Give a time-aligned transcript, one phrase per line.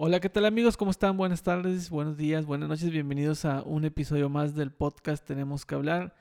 [0.00, 0.76] Hola, ¿qué tal amigos?
[0.76, 1.16] ¿Cómo están?
[1.16, 2.88] Buenas tardes, buenos días, buenas noches.
[2.88, 6.14] Bienvenidos a un episodio más del podcast Tenemos que hablar.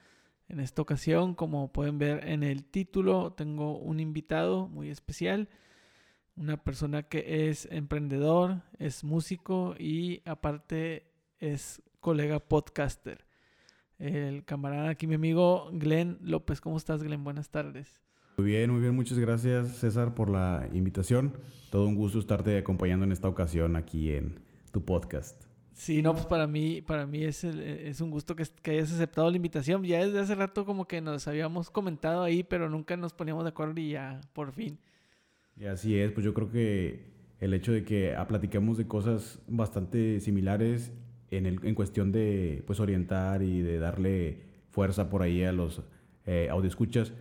[0.50, 5.48] En esta ocasión, como pueden ver en el título, tengo un invitado muy especial.
[6.36, 13.28] Una persona que es emprendedor, es músico y aparte es colega podcaster.
[14.00, 16.62] El camarada aquí, mi amigo Glenn López.
[16.62, 17.23] ¿Cómo estás, Glenn?
[17.23, 18.07] Buenas tardes.
[18.39, 18.95] Muy bien, muy bien.
[18.95, 21.33] Muchas gracias, César, por la invitación.
[21.71, 24.39] Todo un gusto estarte acompañando en esta ocasión aquí en
[24.71, 25.43] tu podcast.
[25.73, 29.31] Sí, no, pues para mí, para mí es, es un gusto que, que, hayas aceptado
[29.31, 29.83] la invitación.
[29.83, 33.50] Ya desde hace rato como que nos habíamos comentado ahí, pero nunca nos poníamos de
[33.50, 34.78] acuerdo y ya, por fin.
[35.59, 37.08] Y así es, pues yo creo que
[37.39, 40.92] el hecho de que platiquemos de cosas bastante similares
[41.31, 45.81] en, el, en cuestión de pues orientar y de darle fuerza por ahí a los
[46.28, 47.14] eh, escuchas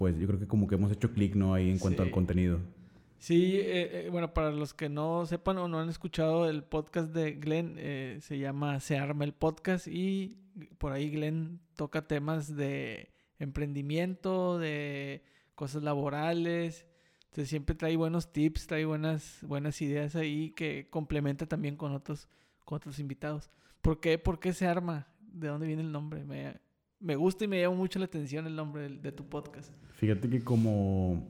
[0.00, 1.52] pues yo creo que como que hemos hecho clic, ¿no?
[1.52, 2.58] Ahí en cuanto al contenido.
[3.18, 7.12] Sí, eh, eh, bueno, para los que no sepan o no han escuchado el podcast
[7.12, 10.38] de Glenn, eh, se llama Se Arma el Podcast y
[10.78, 15.22] por ahí Glenn toca temas de emprendimiento, de
[15.54, 16.86] cosas laborales.
[17.24, 22.26] Entonces siempre trae buenos tips, trae buenas, buenas ideas ahí que complementa también con otros,
[22.64, 23.50] con otros invitados.
[23.82, 25.08] ¿Por qué, ¿Por qué se arma?
[25.20, 26.24] ¿De dónde viene el nombre?
[26.24, 26.58] Me,
[27.00, 29.72] me gusta y me llama mucho la atención el nombre de, tu podcast.
[29.94, 31.26] Fíjate que como,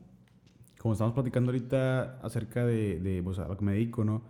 [0.77, 4.21] como estamos platicando ahorita acerca de, de pues, a lo que me dedico, ¿no?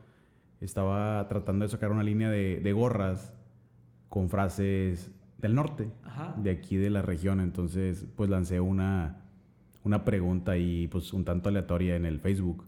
[0.60, 3.34] Estaba tratando de sacar una línea de, de gorras
[4.10, 5.90] con frases del norte,
[6.38, 7.40] de aquí de la región.
[7.40, 9.24] Entonces, pues lancé una,
[9.84, 12.66] una pregunta ahí, pues un tanto aleatoria en el Facebook.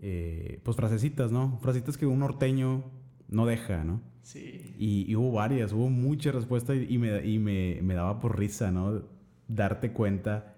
[0.00, 1.58] Eh, pues frasecitas, ¿no?
[1.62, 2.82] Frasecitas que un norteño
[3.28, 4.00] no deja, ¿no?
[4.22, 4.74] Sí.
[4.78, 9.02] Y, hubo varias, hubo muchas respuestas y, me, y me, me, daba por risa, ¿no?
[9.48, 10.54] Darte cuenta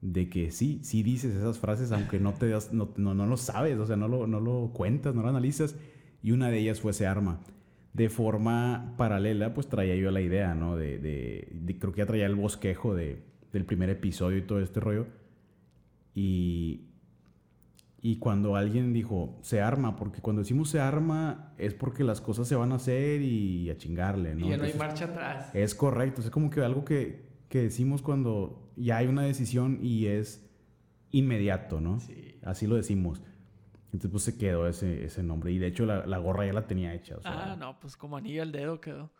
[0.00, 3.36] de que sí, sí dices esas frases, aunque no te das, no, no, no, lo
[3.36, 5.76] sabes, o sea, no lo, no lo cuentas, no lo analizas.
[6.22, 7.40] Y una de ellas fue ese arma.
[7.92, 10.76] De forma paralela, pues traía yo la idea, ¿no?
[10.76, 14.80] De, de, creo que ya traía el bosquejo de, del primer episodio y todo este
[14.80, 15.06] rollo.
[16.14, 16.89] Y,
[18.02, 22.48] y cuando alguien dijo, se arma, porque cuando decimos se arma es porque las cosas
[22.48, 24.46] se van a hacer y a chingarle, ¿no?
[24.46, 25.54] Y ya no hay marcha atrás.
[25.54, 30.06] Es correcto, es como que algo que, que, decimos cuando ya hay una decisión y
[30.06, 30.50] es
[31.10, 32.00] inmediato, ¿no?
[32.00, 32.38] Sí.
[32.42, 33.20] Así lo decimos.
[33.86, 36.66] Entonces pues se quedó ese, ese nombre y de hecho la, la gorra ya la
[36.66, 37.16] tenía hecha.
[37.24, 39.10] ah, no, pues como anillo al dedo quedó.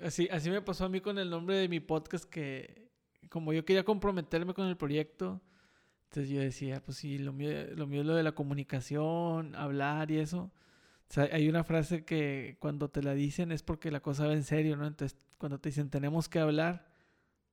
[0.00, 2.92] Así, así me pasó a mí con el nombre de mi podcast que
[3.28, 5.42] como yo quería comprometerme con el proyecto
[6.08, 10.10] entonces yo decía, pues sí, lo mío, lo mío es lo de la comunicación, hablar
[10.10, 10.50] y eso.
[11.10, 14.32] O sea, hay una frase que cuando te la dicen es porque la cosa va
[14.32, 14.86] en serio, ¿no?
[14.86, 16.86] Entonces, cuando te dicen tenemos que hablar,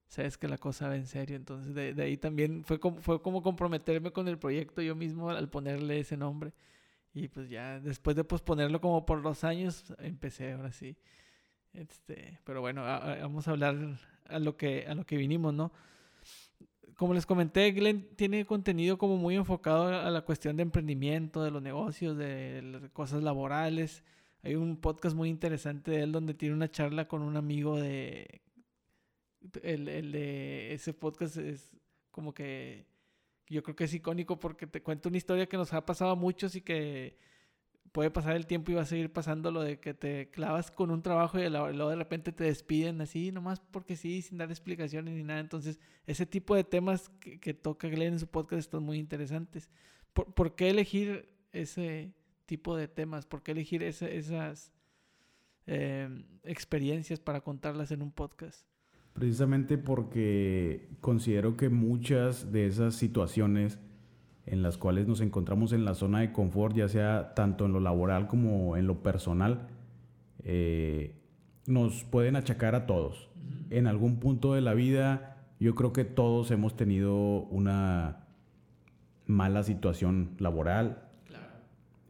[0.07, 1.35] sabes que la cosa va en serio.
[1.35, 5.49] Entonces, de, ahí también fue como, fue como comprometerme con el proyecto yo mismo al
[5.49, 6.53] ponerle ese nombre.
[7.13, 10.97] Y pues ya, después de posponerlo como por dos años, empecé ahora sí.
[11.73, 13.99] Este, pero bueno, vamos a hablar
[14.29, 15.73] a lo que, a lo que vinimos, ¿no?
[16.95, 21.51] Como les comenté, Glenn tiene contenido como muy enfocado a la cuestión de emprendimiento, de
[21.51, 24.03] los negocios, de cosas laborales.
[24.44, 28.41] Hay un podcast muy interesante de él donde tiene una charla con un amigo de...
[29.61, 31.69] El, el de ese podcast es
[32.11, 32.88] como que
[33.47, 36.16] yo creo que es icónico porque te cuenta una historia que nos ha pasado a
[36.16, 37.17] muchos y que
[37.95, 40.91] puede pasar el tiempo y va a seguir pasando lo de que te clavas con
[40.91, 45.13] un trabajo y luego de repente te despiden así, nomás porque sí, sin dar explicaciones
[45.13, 45.39] ni nada.
[45.39, 49.69] Entonces, ese tipo de temas que, toca Glenn en su podcast están muy interesantes.
[50.11, 52.11] ¿Por, qué elegir ese
[52.45, 53.25] tipo de temas?
[53.25, 54.73] ¿Por qué elegir esas
[55.66, 58.67] em, experiencias para contarlas en un podcast?
[59.13, 63.79] Precisamente porque considero que muchas de esas situaciones
[64.45, 67.79] en las cuales nos encontramos en la zona de confort, ya sea tanto en lo
[67.79, 69.67] laboral como en lo personal,
[70.44, 71.16] eh,
[71.66, 73.29] nos pueden achacar a todos.
[73.69, 78.28] En algún punto de la vida, yo creo que todos hemos tenido una
[79.25, 81.01] mala situación laboral,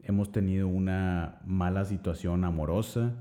[0.02, 3.14] hemos tenido una mala situación amorosa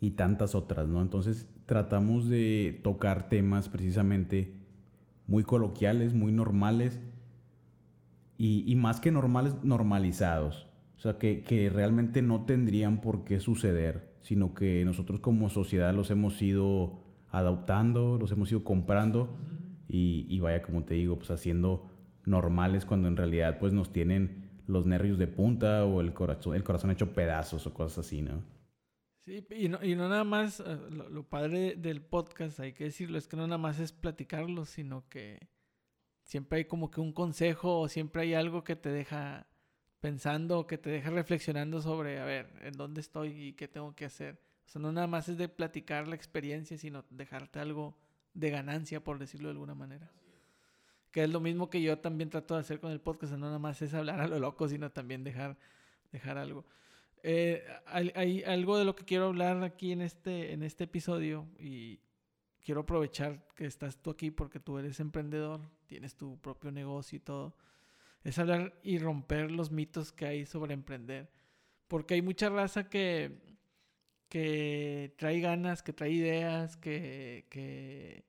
[0.00, 1.00] y tantas otras, ¿no?
[1.00, 4.52] Entonces tratamos de tocar temas precisamente
[5.26, 7.00] muy coloquiales, muy normales,
[8.44, 10.66] y, más que normales, normalizados.
[10.96, 15.94] O sea, que, que, realmente no tendrían por qué suceder, sino que nosotros como sociedad
[15.94, 19.38] los hemos ido adoptando, los hemos ido comprando
[19.88, 21.88] y, y, vaya, como te digo, pues haciendo
[22.24, 26.64] normales cuando en realidad pues nos tienen los nervios de punta o el corazón, el
[26.64, 28.42] corazón hecho pedazos o cosas así, ¿no?
[29.24, 32.84] Sí, y no, y no nada más, eh, lo, lo padre del podcast, hay que
[32.84, 35.38] decirlo, es que no nada más es platicarlo, sino que
[36.22, 39.46] siempre hay como que un consejo o siempre hay algo que te deja
[40.00, 44.04] pensando, que te deja reflexionando sobre, a ver, en dónde estoy y qué tengo que
[44.04, 44.40] hacer.
[44.66, 47.96] O sea, no nada más es de platicar la experiencia, sino dejarte algo
[48.34, 50.10] de ganancia, por decirlo de alguna manera.
[51.10, 53.58] Que es lo mismo que yo también trato de hacer con el podcast, no nada
[53.58, 55.56] más es hablar a lo loco, sino también dejar,
[56.10, 56.64] dejar algo.
[57.22, 62.00] Eh, hay, algo de lo que quiero hablar aquí en este, en este episodio y
[62.64, 65.60] quiero aprovechar que estás tú aquí porque tú eres emprendedor,
[65.92, 67.54] tienes tu propio negocio y todo.
[68.24, 71.30] Es hablar y romper los mitos que hay sobre emprender.
[71.86, 73.42] Porque hay mucha raza que,
[74.30, 78.24] que trae ganas, que trae ideas, que, que,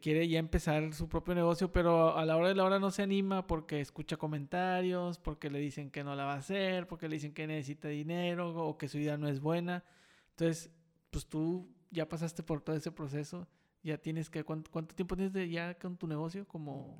[0.00, 3.02] quiere ya empezar su propio negocio, pero a la hora de la hora no se
[3.02, 7.16] anima porque escucha comentarios, porque le dicen que no la va a hacer, porque le
[7.16, 9.84] dicen que necesita dinero o que su idea no es buena.
[10.30, 10.70] Entonces,
[11.10, 13.48] pues tú ya pasaste por todo ese proceso,
[13.82, 16.46] ya tienes que, ¿cuánto, tiempo tienes de ya con tu negocio?
[16.46, 16.98] Como...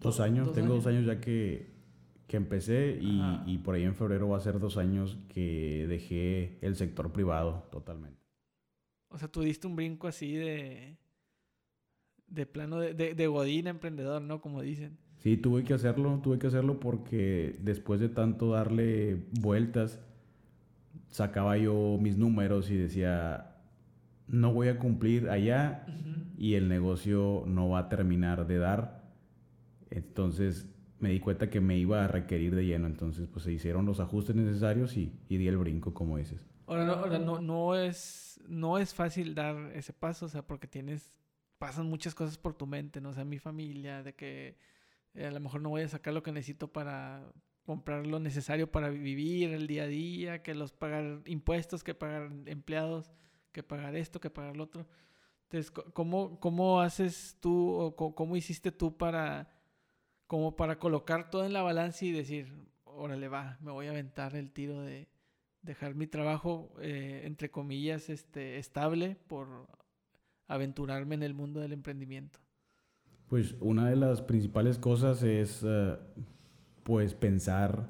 [0.00, 1.70] Dos años, tengo dos años ya que,
[2.26, 6.58] que empecé y, y, por ahí en febrero va a ser dos años que dejé
[6.60, 8.20] el sector privado totalmente.
[9.08, 10.98] O sea, tú diste un brinco así de
[12.34, 14.40] de plano de, de, godín emprendedor, ¿no?
[14.40, 14.98] Como dicen.
[15.18, 20.00] Sí, tuve que hacerlo, tuve que hacerlo porque después de tanto darle vueltas,
[21.10, 23.53] sacaba yo mis números y decía,
[24.26, 25.86] no voy a cumplir allá
[26.36, 29.04] y el negocio no va a terminar de dar.
[29.90, 30.68] Entonces
[30.98, 32.86] me di cuenta que me iba a requerir de lleno.
[32.86, 36.40] Entonces pues se hicieron los ajustes necesarios y, y di el brinco, como dices.
[36.66, 40.66] Ahora, no, ahora no, no, es, no es fácil dar ese paso, o sea, porque
[40.66, 41.14] tienes
[41.58, 43.10] pasan muchas cosas por tu mente, ¿no?
[43.10, 44.56] O sea, mi familia, de que
[45.14, 47.24] eh, a lo mejor no voy a sacar lo que necesito para
[47.64, 52.30] comprar lo necesario para vivir el día a día, que los pagar impuestos, que pagar
[52.46, 53.10] empleados,
[53.54, 54.86] que pagar esto, que pagar lo otro.
[55.44, 59.48] Entonces, ¿cómo, cómo haces tú o cómo hiciste tú para,
[60.26, 62.52] como para colocar todo en la balanza y decir,
[62.84, 65.08] órale, va, me voy a aventar el tiro de
[65.62, 69.68] dejar mi trabajo, eh, entre comillas, este, estable por
[70.48, 72.40] aventurarme en el mundo del emprendimiento?
[73.28, 75.96] Pues una de las principales cosas es eh,
[76.82, 77.88] pues pensar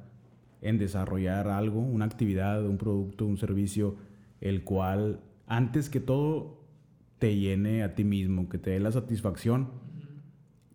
[0.61, 3.97] en desarrollar algo, una actividad, un producto, un servicio,
[4.41, 6.65] el cual antes que todo
[7.19, 9.69] te llene a ti mismo, que te dé la satisfacción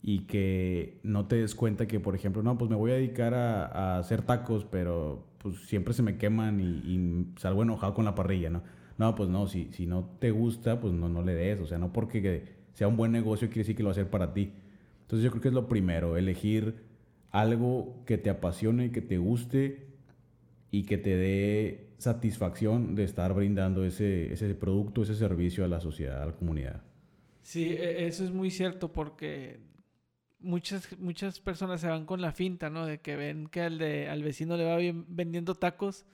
[0.01, 3.33] y que no te des cuenta que, por ejemplo, no, pues me voy a dedicar
[3.33, 8.15] a, hacer tacos, pero pues siempre se me queman y, y salgo enojado con la
[8.15, 8.63] parrilla, ¿no?
[8.99, 11.61] No, pues no, si, si no te gusta, pues no, no le des.
[11.61, 12.43] O sea, no porque
[12.73, 14.51] sea un buen negocio quiere decir que lo va a hacer para ti.
[15.01, 16.83] Entonces yo creo que es lo primero, elegir
[17.31, 19.87] algo que te apasione que te guste
[20.71, 25.79] y que te dé satisfacción de estar brindando ese, ese producto, ese servicio a la
[25.79, 26.83] sociedad, a la comunidad.
[27.41, 29.59] Sí, e, eso es muy cierto porque
[30.39, 32.85] muchas, muchas personas se van con la finta, ¿no?
[32.85, 36.05] De que ven que al, de, al vecino le va bien vendiendo tacos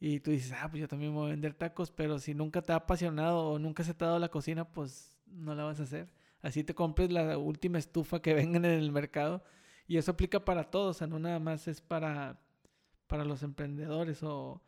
[0.00, 2.72] y tú dices, ah, pues yo también voy a vender tacos, pero si nunca te
[2.72, 5.84] ha apasionado o nunca se te ha dado la cocina, pues no la vas a
[5.84, 6.12] hacer.
[6.40, 9.44] Así te compres la última estufa que vengan en el mercado.
[9.86, 12.40] Y eso aplica para todos, o sea, no nada más es para,
[13.12, 14.62] para los emprendedores o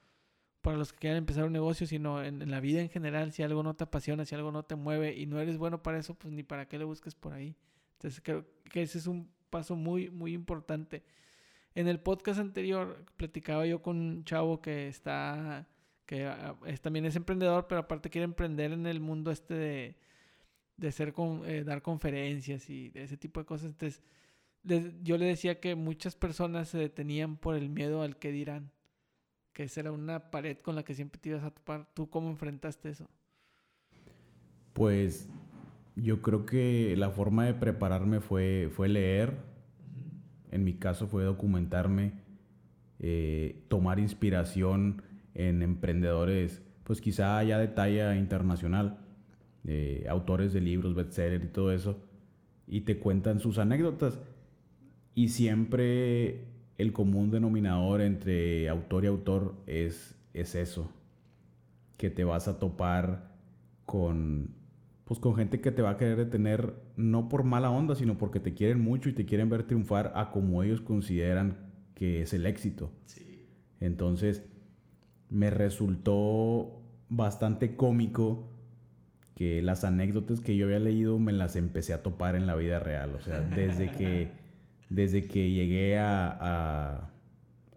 [0.61, 3.63] para los que quieran empezar un negocio, sino en, la vida en general, si algo
[3.63, 6.31] no te apasiona, si algo no te mueve y no eres bueno para eso, pues
[6.35, 7.57] ni para qué le busques por ahí.
[7.95, 11.05] Entonces creo que ese es un paso muy, muy importante.
[11.75, 15.67] En el podcast anterior platicaba yo con un chavo que está,
[16.05, 19.97] que ah, también es emprendedor, pero aparte quiere emprender en el mundo este de,
[20.77, 23.71] de ser con, eh, dar conferencias y de ese tipo de cosas.
[23.71, 24.03] Entonces,
[24.65, 28.71] yo le decía que muchas personas se detenían por el miedo al que dirán,
[29.53, 31.87] que esa era una pared con la que siempre te ibas a topar.
[31.95, 33.09] ¿Tú cómo enfrentaste eso?
[34.73, 35.29] Pues
[35.97, 39.55] yo creo que la forma de prepararme fue, fue leer
[40.55, 42.13] en mi caso fue documentarme,
[43.01, 45.03] eh, tomar inspiración
[45.35, 49.01] en emprendedores, pues quizá ya de talla internacional,
[50.09, 51.99] autores de libros, bestseller y todo eso,
[52.69, 54.21] y te cuentan sus anécdotas.
[55.15, 56.47] Y siempre
[56.79, 60.91] el común denominador entre autor y autor es, es eso,
[61.97, 63.33] que te vas a topar
[63.85, 64.55] con
[65.05, 68.41] pues con gente que te va a querer detener no por mala onda, sino porque
[68.41, 71.59] te quieren mucho y te quieren ver triunfar a como ellos consideran
[71.95, 72.91] que es el éxito.
[73.81, 74.43] Entonces,
[75.29, 76.81] me resultó
[77.11, 78.49] bastante cómico
[79.35, 82.79] que las anécdotas que yo había leído me las empecé a topar en la vida
[82.79, 83.15] real.
[83.15, 84.31] O sea, desde que,
[84.95, 87.11] desde que llegué a,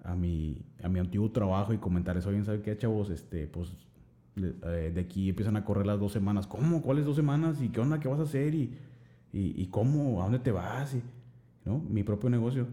[0.04, 3.10] a, mi, a mi antiguo trabajo y comentar eso, bien, ¿sabe qué, chavos?
[3.10, 3.72] Este, pues
[4.38, 6.46] eh, de aquí empiezan a correr las dos semanas.
[6.48, 6.82] ¿Cómo?
[6.82, 7.62] ¿Cuáles dos semanas?
[7.62, 8.00] ¿Y qué onda?
[8.00, 8.54] ¿Qué vas a hacer?
[8.54, 8.78] ¿Y,
[9.34, 10.22] y, cómo?
[10.22, 10.94] ¿A dónde te vas?
[10.94, 11.02] Y,
[11.66, 11.80] ¿no?
[11.80, 12.68] Mi propio negocio.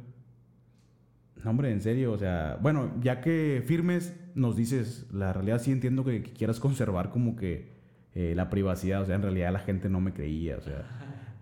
[1.42, 5.72] No, hombre, en serio, o sea, bueno, ya que firmes, nos dices, la realidad sí
[5.72, 7.68] entiendo que, quieras conservar como que
[8.14, 10.86] eh, la privacidad, o sea, en realidad la gente no me creía, o sea,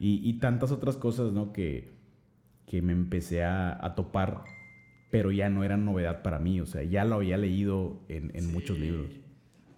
[0.00, 1.52] y, tantas otras cosas, ¿no?
[1.52, 1.92] Que,
[2.66, 4.44] que me empecé a, topar,
[5.10, 8.52] pero ya no eran novedad para mí, o sea, ya lo había leído en, en
[8.52, 9.10] muchos libros.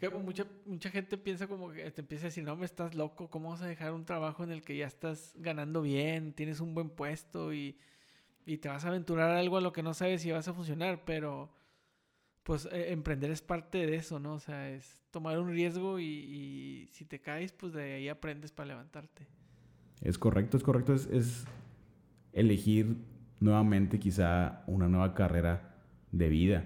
[0.00, 3.30] Que mucha, mucha gente piensa como que te empieza a decir, no, me estás loco,
[3.30, 6.74] ¿cómo vas a dejar un trabajo en el que ya estás ganando bien, tienes un
[6.74, 7.76] buen puesto y
[8.46, 11.04] y te vas a aventurar algo a lo que no sabes si vas a funcionar,
[11.04, 11.50] pero
[12.42, 14.34] pues e, emprender es parte de eso, ¿no?
[14.34, 18.68] O sea, es tomar un riesgo y, si te caes, pues de ahí aprendes para
[18.68, 19.26] levantarte.
[20.02, 21.46] Es correcto, es correcto, es, es
[22.34, 22.98] elegir
[23.40, 25.76] nuevamente quizá una nueva carrera
[26.12, 26.64] de vida.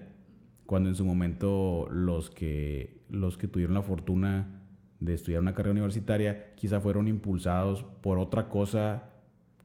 [0.66, 4.62] Cuando en su momento los que, los que tuvieron la fortuna
[5.00, 9.10] de estudiar una carrera universitaria quizá fueron impulsados por otra cosa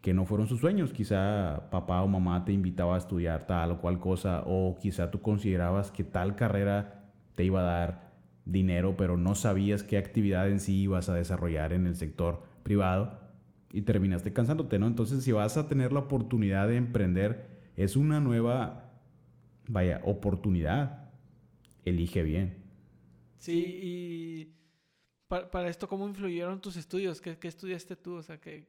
[0.01, 0.93] que no fueron sus sueños.
[0.93, 5.21] Quizá papá o mamá te invitaba a estudiar tal o cual cosa, o quizá tú
[5.21, 7.05] considerabas que tal carrera
[7.35, 8.13] te iba a dar
[8.45, 13.22] dinero, pero no sabías qué actividad en sí ibas a desarrollar en el sector privado
[13.73, 14.85] y terminaste cansándote, ¿no?
[14.85, 18.93] Entonces, si vas a tener la oportunidad de emprender, es una nueva,
[19.67, 21.11] vaya, oportunidad.
[21.83, 22.63] Elige bien.
[23.39, 24.55] Sí, y
[25.27, 27.19] para, esto, ¿cómo influyeron tus estudios?
[27.19, 28.13] ¿Qué, estudiaste tú?
[28.13, 28.63] O sea, ¿qué,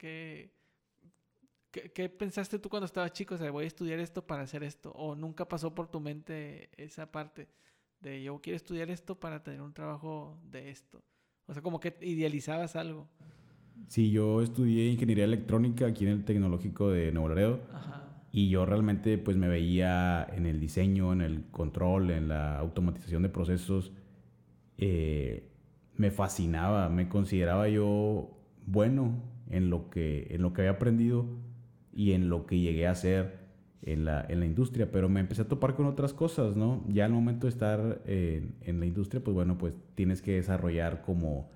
[1.70, 3.34] ¿Qué, pensaste tú cuando estabas chico?
[3.34, 4.90] O sea, voy a estudiar esto para hacer esto.
[4.92, 7.50] ¿O nunca pasó por tu mente esa parte
[8.00, 11.04] de yo quiero estudiar esto para tener un trabajo de esto?
[11.46, 13.11] O sea, como que idealizabas algo.
[13.88, 17.61] Sí, yo estudié ingeniería electrónica aquí en el Tecnológico de Nuevo Laredo.
[18.33, 23.23] Y yo realmente pues me veía en el diseño, en el control, en la automatización
[23.23, 23.93] de procesos.
[24.78, 25.49] Eh,
[25.97, 31.26] me fascinaba, me consideraba yo bueno en lo que, en lo que había aprendido
[31.93, 33.45] y en lo que llegué a hacer
[33.83, 36.83] en la, en la industria, pero me empecé a topar con otras cosas, ¿no?
[36.88, 41.02] Ya al momento de estar en, en la industria, pues bueno, pues tienes que desarrollar
[41.02, 41.50] como,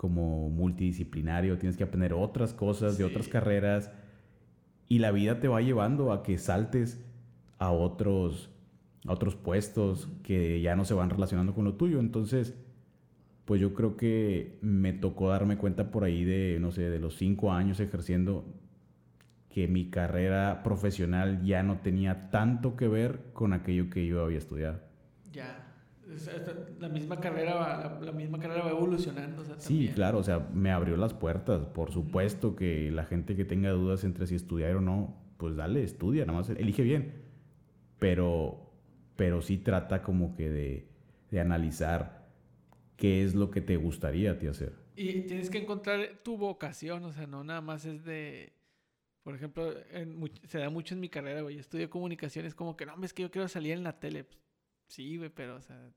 [0.00, 3.92] como multidisciplinario, tienes que aprender otras cosas de otras carreras
[4.88, 7.04] y la vida te va llevando a que saltes
[7.58, 8.48] a otros,
[9.06, 12.00] a otros puestos que ya no se van relacionando con lo tuyo.
[12.00, 12.54] Entonces,
[13.44, 17.16] pues yo creo que me tocó darme cuenta por ahí de, no sé, de los
[17.16, 18.46] cinco años ejerciendo,
[19.50, 24.38] que mi carrera profesional ya no tenía tanto que ver con aquello que yo había
[24.38, 24.80] estudiado.
[25.30, 25.69] Ya.
[26.78, 29.44] La misma carrera va, la, misma carrera va evolucionando.
[29.58, 31.66] sí, claro, o sea, me abrió las puertas.
[31.66, 35.82] Por supuesto que la gente que tenga dudas entre si estudiar o no, pues dale,
[35.82, 37.22] estudia, nada más elige bien.
[37.98, 38.72] Pero,
[39.16, 40.88] pero sí trata como que de,
[41.30, 42.28] de analizar
[42.96, 44.74] qué es lo que te gustaría a ti hacer.
[44.96, 48.52] Y tienes que encontrar tu vocación, o sea, no nada más es de
[49.22, 49.74] por ejemplo,
[50.44, 51.58] se da mucho en mi carrera, güey.
[51.58, 54.24] Estudio comunicaciones como que, no, es que yo quiero salir en la tele.
[54.24, 54.38] Pues,
[54.88, 55.92] sí, güey, pero, o sea,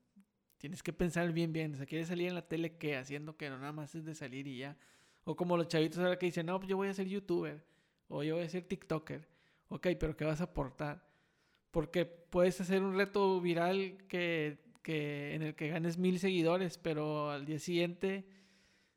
[0.64, 1.74] tienes que pensar bien, bien.
[1.74, 2.96] O sea, ¿quieres salir en la tele qué?
[2.96, 4.78] Haciendo que no nada más es de salir y ya.
[5.24, 7.62] O como los chavitos ahora que dicen, no, pues yo voy a ser youtuber.
[8.08, 9.28] O yo voy a ser TikToker.
[9.68, 11.06] Ok, pero ¿qué vas a aportar?
[11.70, 17.30] Porque puedes hacer un reto viral que, que en el que ganes mil seguidores, pero
[17.30, 18.24] al día siguiente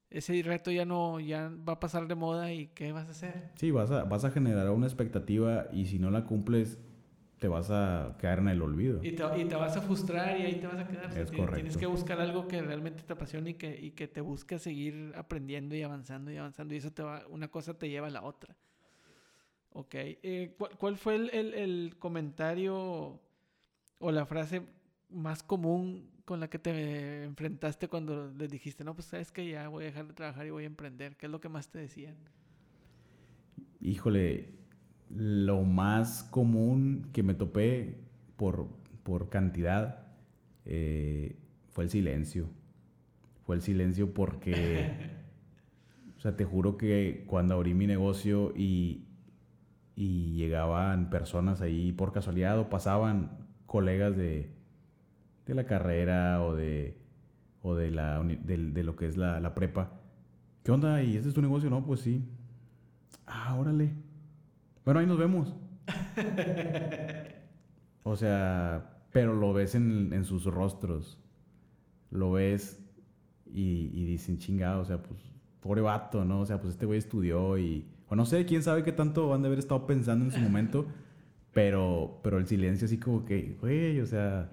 [0.10, 3.52] ese reto ya no, ya va a pasar de moda y ¿qué vas a hacer?
[3.56, 6.80] Sí, vas a, vas a generar una expectativa y si no la cumples,
[7.40, 9.04] te vas a quedar en el olvido.
[9.04, 11.18] Y te, y te vas a frustrar y ahí te vas a quedar.
[11.18, 11.56] Es correcto.
[11.56, 15.14] Tienes que buscar algo que realmente te apasione y que, y que te busque seguir
[15.16, 16.74] aprendiendo y avanzando y avanzando.
[16.74, 18.56] Y eso te va, una cosa te lleva a la otra.
[19.74, 19.94] Ok.
[19.94, 23.22] Eh, ¿cuál, ¿cuál, fue el, el, el comentario
[24.00, 24.64] o la frase
[25.10, 29.68] más común con la que te enfrentaste cuando les dijiste, no, pues sabes que ya
[29.70, 31.16] voy a dejar de trabajar y voy a emprender?
[31.16, 32.18] ¿Qué es lo que más te decían?
[33.80, 34.57] Híjole,
[35.10, 37.98] lo más común que me topé
[38.36, 38.68] por,
[39.04, 40.08] por cantidad
[40.66, 41.38] eh,
[41.70, 42.50] fue el silencio.
[43.46, 44.92] Fue el silencio porque,
[46.18, 49.06] o sea, te juro que cuando abrí mi negocio y,
[49.96, 54.50] y llegaban personas ahí por casualidad o pasaban colegas de,
[55.46, 56.98] de la carrera o de,
[57.62, 59.92] o de, la, de, lo que es la, la, prepa.
[60.64, 61.02] ¿Qué onda?
[61.02, 61.70] ¿Y este es tu negocio?
[61.70, 62.24] No, pues sí.
[63.26, 63.94] Ah, órale.
[64.88, 65.54] Bueno, ahí nos vemos.
[68.04, 71.20] o sea, pero lo ves en, en sus rostros.
[72.10, 72.82] Lo ves
[73.46, 75.20] y, y, dicen, chingado, o sea, pues,
[75.60, 76.40] pobre vato, ¿no?
[76.40, 77.86] O sea, pues este güey estudió y...
[78.08, 80.88] O no sé, quién sabe qué tanto van de haber estado pensando en su momento,
[81.52, 84.50] pero, pero el silencio así como que, güey, o sea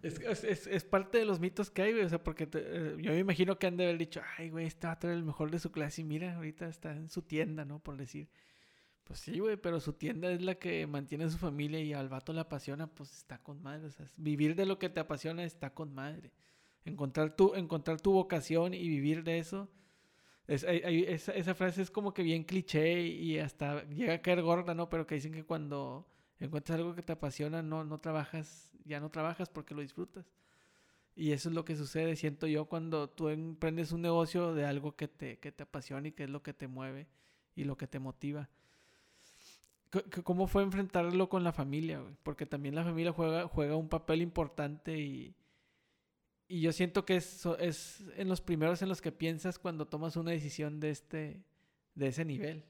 [0.00, 2.04] es, es, es, parte de los mitos que hay, güey.
[2.04, 4.86] O sea, porque eh, yo me imagino que han de haber dicho, ay, güey, este
[4.86, 7.66] va a traer el mejor de su clase y mira, ahorita está en su tienda,
[7.66, 7.80] ¿no?
[7.80, 8.30] Por decir.
[9.04, 12.08] Pues sí, güey, pero su tienda es la que mantiene a su familia y al
[12.08, 13.86] vato le apasiona, pues está con madre.
[13.86, 16.32] O sea, vivir de lo que te apasiona está con madre.
[16.84, 19.68] Encontrar tu, encontrar tu vocación y vivir de eso.
[20.46, 24.88] esa, esa, frase es como que bien cliché y hasta llega a caer gorda, ¿no?
[24.88, 26.06] Pero que dicen que cuando
[26.40, 30.26] encuentras algo que te apasiona, no, no trabajas, ya no trabajas porque lo disfrutas.
[31.16, 34.96] Y eso es lo que sucede, siento yo, cuando tú emprendes un negocio de algo
[34.96, 37.06] que te, que te apasiona y que es lo que te mueve
[37.54, 38.48] y lo que te motiva.
[40.24, 42.02] ¿Cómo fue enfrentarlo con la familia?
[42.22, 45.34] Porque también la familia juega, juega un papel importante y,
[46.48, 50.16] y yo siento que es, es en los primeros en los que piensas cuando tomas
[50.16, 51.42] una decisión de, este,
[51.94, 52.64] de ese nivel.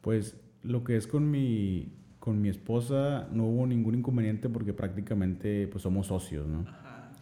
[0.00, 5.68] Pues lo que es con mi, con mi esposa no hubo ningún inconveniente porque prácticamente
[5.68, 6.66] pues somos socios, ¿no?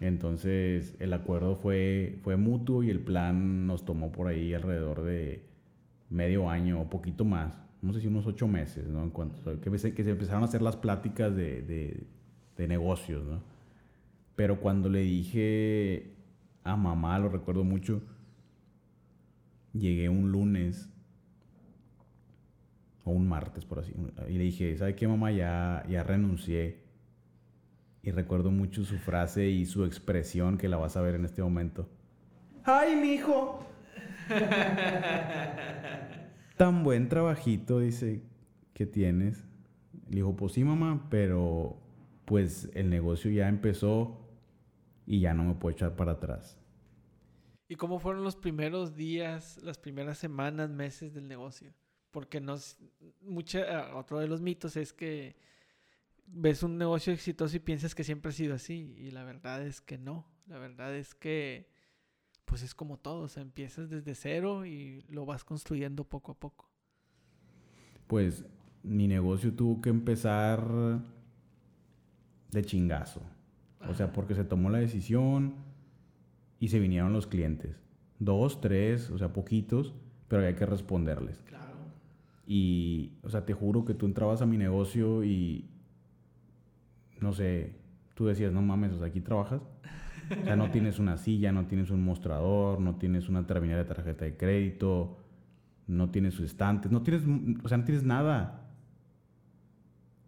[0.01, 5.47] Entonces el acuerdo fue, fue mutuo y el plan nos tomó por ahí alrededor de
[6.11, 9.03] medio año o poquito más, no sé si unos ocho meses, ¿no?
[9.03, 12.07] En cuanto, que, que se empezaron a hacer las pláticas de, de,
[12.57, 13.43] de negocios, ¿no?
[14.35, 16.15] Pero cuando le dije
[16.65, 18.03] a mamá, lo recuerdo mucho,
[19.73, 20.91] llegué un lunes
[23.05, 23.93] o un martes por así,
[24.29, 25.31] y le dije, ¿sabe qué mamá?
[25.31, 26.85] Ya, ya renuncié
[28.03, 31.43] y recuerdo mucho su frase y su expresión que la vas a ver en este
[31.43, 31.89] momento.
[32.65, 33.65] ¡Ay, mi hijo!
[36.57, 38.23] Tan buen trabajito, dice,
[38.73, 39.45] que tienes.
[40.09, 41.79] Le dijo, pues sí, mamá, pero
[42.25, 44.21] pues el negocio ya empezó
[45.07, 46.59] y ya no me puedo echar para atrás.
[47.69, 51.75] ¿Y cómo fueron los primeros días, las primeras semanas, meses del negocio?
[52.11, 52.79] Porque nos,
[53.21, 55.37] mucha, otro de los mitos es que
[56.27, 58.95] ves un negocio exitoso y piensas que siempre ha sido así.
[58.99, 60.27] Y la verdad es que no.
[60.47, 61.69] La verdad es que,
[62.47, 63.25] pues es como todo.
[63.25, 66.71] O sea, empiezas desde cero y lo vas construyendo poco a poco.
[68.07, 68.47] Pues
[68.83, 71.03] mi negocio tuvo que empezar
[72.51, 73.21] de chingazo.
[73.89, 75.55] O sea, porque se tomó la decisión
[76.59, 77.77] y se vinieron los clientes.
[78.19, 79.95] Dos, tres, o sea, poquitos,
[80.29, 81.39] pero había que responderles.
[81.43, 81.77] Claro.
[82.47, 85.69] Y, o sea, te juro que tú entrabas a mi negocio y
[87.21, 87.75] no sé,
[88.15, 89.63] tú decías, no mames, o sea, aquí trabajas.
[90.31, 93.85] O sea, no tienes una silla, no tienes un mostrador, no tienes una terminal de
[93.85, 95.19] tarjeta de crédito,
[95.87, 97.23] no tienes sus estantes, no tienes,
[97.63, 98.69] o sea, no tienes nada.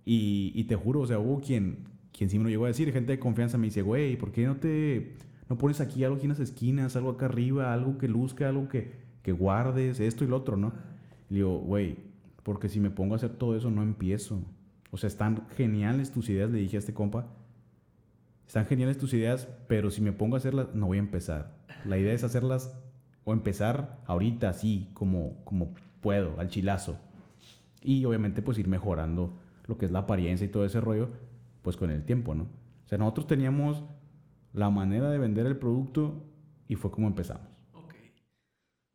[0.04, 2.92] Y, y te juro, o sea, hubo quien, quien sí me lo llegó a decir,
[2.92, 5.16] gente de confianza me dice, güey, ¿por qué no te,
[5.48, 8.68] no pones aquí algo aquí en las esquinas, algo acá arriba, algo que luzca, algo
[8.68, 10.72] que, que guardes, esto y lo otro, ¿no?
[11.30, 11.96] Y digo, güey,
[12.42, 14.40] porque si me pongo a hacer todo eso no empiezo.
[14.90, 17.26] O sea, están geniales tus ideas, le dije a este compa.
[18.48, 21.54] Están geniales tus ideas, pero si me pongo a hacerlas, no voy a empezar.
[21.84, 22.74] La idea es hacerlas
[23.24, 26.98] o empezar ahorita, así como, como puedo, al chilazo.
[27.82, 31.11] Y obviamente pues ir mejorando lo que es la apariencia y todo ese rollo,
[31.61, 32.44] pues con el tiempo, ¿no?
[32.44, 33.84] O sea, nosotros teníamos
[34.54, 36.24] la manera de vender el producto
[36.68, 37.46] y fue como empezamos.
[37.74, 37.96] Ok.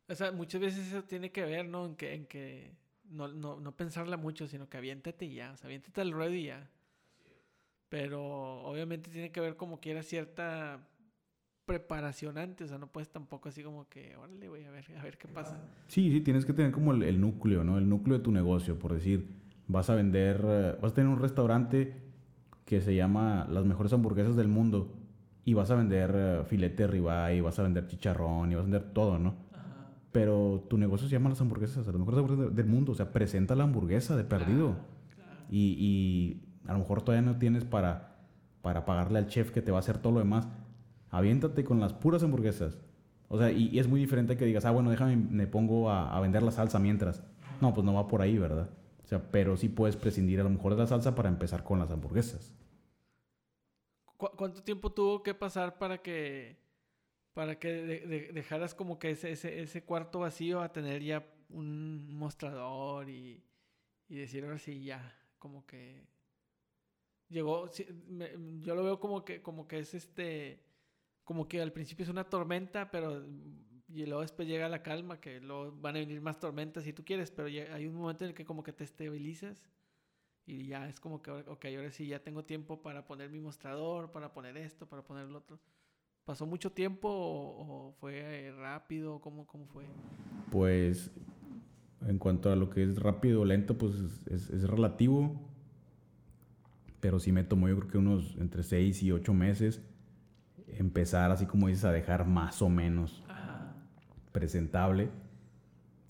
[0.08, 1.86] O sea, muchas veces eso tiene que ver, ¿no?
[1.86, 2.72] En que, en que
[3.04, 6.34] no, no, no pensarla mucho, sino que aviéntate y ya, o sea, aviéntate al ruedo
[6.34, 6.68] y ya.
[7.88, 10.88] Pero obviamente tiene que ver como que era cierta
[11.64, 15.02] preparación antes, o sea, no puedes tampoco así como que, órale, voy a ver, a
[15.02, 15.58] ver qué pasa.
[15.88, 17.78] Sí, sí, tienes que tener como el, núcleo, ¿no?
[17.78, 19.28] El núcleo de tu negocio, por decir,
[19.66, 22.02] vas a vender, eh, vas a tener un restaurante
[22.66, 24.94] que se llama las mejores hamburguesas del mundo
[25.44, 28.92] y vas a vender uh, filete ribeye, vas a vender chicharrón y vas a vender
[28.92, 29.44] todo, ¿no?
[30.14, 32.92] pero tu negocio se llama las hamburguesas, las mejores hamburguesas del mundo.
[32.92, 34.76] O sea, presenta la hamburguesa de perdido.
[35.50, 38.16] Y, y, a lo mejor todavía no tienes para,
[38.62, 40.48] para pagarle al chef que te va a hacer todo lo demás.
[41.10, 42.78] Aviéntate con las puras hamburguesas.
[43.28, 46.42] O sea, y, es muy diferente que digas, ah, bueno, déjame, me pongo a, vender
[46.42, 47.22] la salsa mientras.
[47.60, 48.70] No, pues no va por ahí, ¿verdad?
[49.02, 51.78] O sea, pero sí puedes prescindir a lo mejor de la salsa para empezar con
[51.78, 52.52] las hamburguesas.
[54.16, 56.62] ¿Cuánto tiempo tuvo que pasar para que
[57.34, 63.10] para que dejaras como que ese, ese, ese, cuarto vacío a tener ya un mostrador
[63.10, 63.42] y,
[64.08, 66.06] y decir ahora sí ya, como que
[67.28, 70.62] llegó, yo lo veo como que, como que es este,
[71.24, 73.24] como que al principio es una tormenta, pero
[73.88, 77.04] y luego después llega la calma, que luego van a venir más tormentas si tú
[77.04, 79.68] quieres, pero hay un momento en el que como que te estabilizas
[80.46, 84.10] y ya es como que, ok, ahora sí ya tengo tiempo para poner mi mostrador,
[84.10, 85.58] para poner esto, para poner lo otro.
[86.24, 89.20] ¿Pasó mucho tiempo o, fue rápido?
[89.20, 89.84] ¿Cómo, ¿Cómo fue?
[90.50, 91.10] Pues
[92.06, 93.94] en cuanto a lo que es rápido o lento, pues
[94.26, 95.40] es, es, relativo.
[97.04, 99.82] Pero sí me tomó yo creo que unos entre 6 y 8 meses
[100.68, 103.22] empezar así como dices a dejar más o menos
[104.32, 105.10] presentable.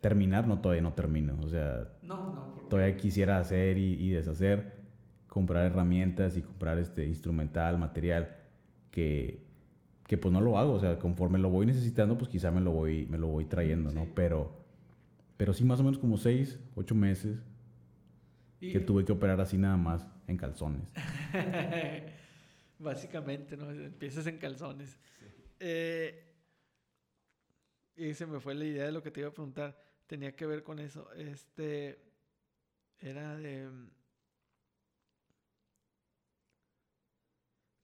[0.01, 1.37] terminar, no, todavía no termino.
[1.43, 1.89] O sea,
[2.71, 4.85] todavía quisiera hacer y, deshacer,
[5.27, 8.29] comprar herramientas y comprar este instrumental, material,
[8.93, 9.45] que,
[10.07, 10.75] que pues no lo hago.
[10.75, 13.91] O sea, conforme lo voy necesitando, pues quizá me lo voy, me lo voy trayendo,
[13.91, 14.07] ¿no?
[14.15, 14.53] Pero,
[15.37, 17.43] pero sí más o menos como seis, ocho meses
[18.73, 20.83] que tuve que operar así nada más, en calzones.
[22.79, 23.71] Básicamente, ¿no?
[23.71, 24.99] Empiezas en calzones.
[25.61, 26.33] Eh,
[27.97, 30.47] y se me fue la idea de lo que te iba a preguntar tenía que
[30.47, 31.13] ver con eso.
[31.15, 31.99] Este
[32.99, 33.69] era de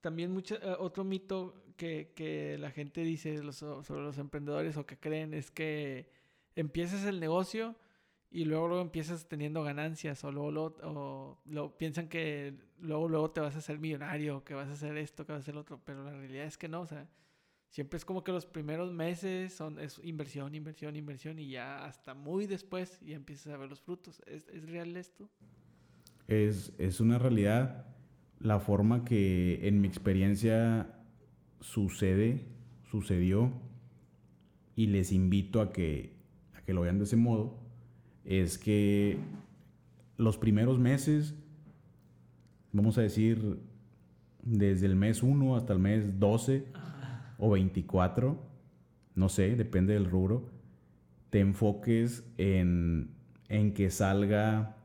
[0.00, 4.98] también mucho, eh, otro mito que, que, la gente dice sobre los emprendedores o que
[4.98, 6.10] creen es que
[6.54, 7.76] empiezas el negocio
[8.32, 13.40] y luego, luego empiezas teniendo ganancias o luego, o lo, piensan que luego luego te
[13.40, 16.04] vas a hacer millonario, que vas a hacer esto, que vas a hacer otro, pero
[16.04, 17.08] la realidad es que no, o sea,
[17.70, 22.14] siempre es como que los primeros meses son es inversión, inversión, inversión y ya hasta
[22.14, 24.22] muy después ya empiezas a ver los frutos.
[24.26, 25.28] ¿Es, es real esto?
[26.28, 27.86] Es, es, una realidad
[28.38, 31.00] la forma que en mi experiencia
[31.60, 32.46] sucede,
[32.90, 33.52] sucedió
[34.76, 36.14] y les invito a que,
[36.54, 37.69] a que lo vean de ese modo,
[38.24, 39.18] es que
[40.16, 41.34] los primeros meses,
[42.72, 43.58] vamos a decir,
[44.42, 46.66] desde el mes 1 hasta el mes 12,
[47.38, 48.38] o 24,
[49.14, 50.50] no sé, depende del rubro,
[51.30, 53.10] te enfoques en,
[53.48, 54.76] en que salga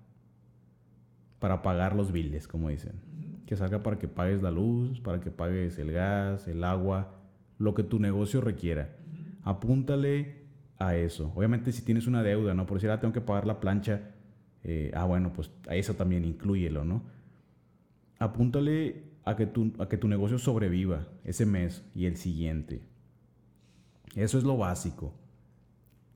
[1.40, 2.94] para pagar los biles, como dicen.
[3.46, 7.14] Que salga para que pagues la luz, para que pagues el gas, el agua,
[7.60, 8.96] lo que tu negocio requiera.
[9.44, 10.45] Apúntale
[10.80, 11.32] a eso.
[11.36, 12.66] Obviamente si tienes una deuda, ¿no?
[12.66, 14.02] Por decir, ah, tengo que pagar la plancha,
[14.64, 17.04] eh, ah, bueno, pues a eso también incluyelo, ¿no?
[18.20, 22.82] Apúntale a que, tu, a que tu negocio sobreviva ese mes y el siguiente.
[24.16, 25.14] Eso es lo básico.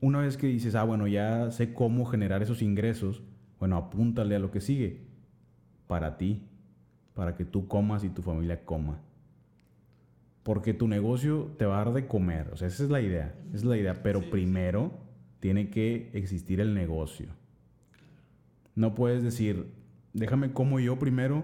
[0.02, 3.22] Una vez que dices, ah, bueno, ya sé cómo generar esos ingresos,
[3.60, 5.02] bueno, apúntale a lo que sigue.
[5.88, 6.44] Para ti,
[7.14, 9.02] para que tú comas y tu familia coma.
[10.50, 12.50] Porque tu negocio te va a dar de comer.
[12.52, 13.36] O sea, esa es la idea.
[13.50, 14.02] Esa es la idea.
[14.02, 14.92] Pero primero
[15.40, 17.28] tiene que existir el negocio.
[18.74, 19.72] No puedes decir,
[20.12, 21.44] déjame como yo primero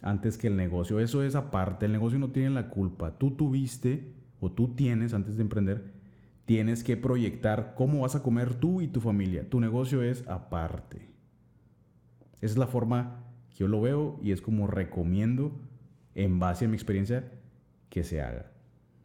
[0.00, 1.00] antes que el negocio.
[1.00, 3.18] Eso es aparte, el negocio no tiene la culpa.
[3.18, 5.92] Tú tuviste o tú tienes antes de emprender,
[6.46, 9.50] tienes que proyectar cómo vas a comer tú y tu familia.
[9.50, 11.10] Tu negocio es aparte.
[12.36, 15.60] Esa es la forma que yo lo veo y es como recomiendo,
[16.14, 17.30] en base a mi experiencia,
[17.90, 18.50] que se haga.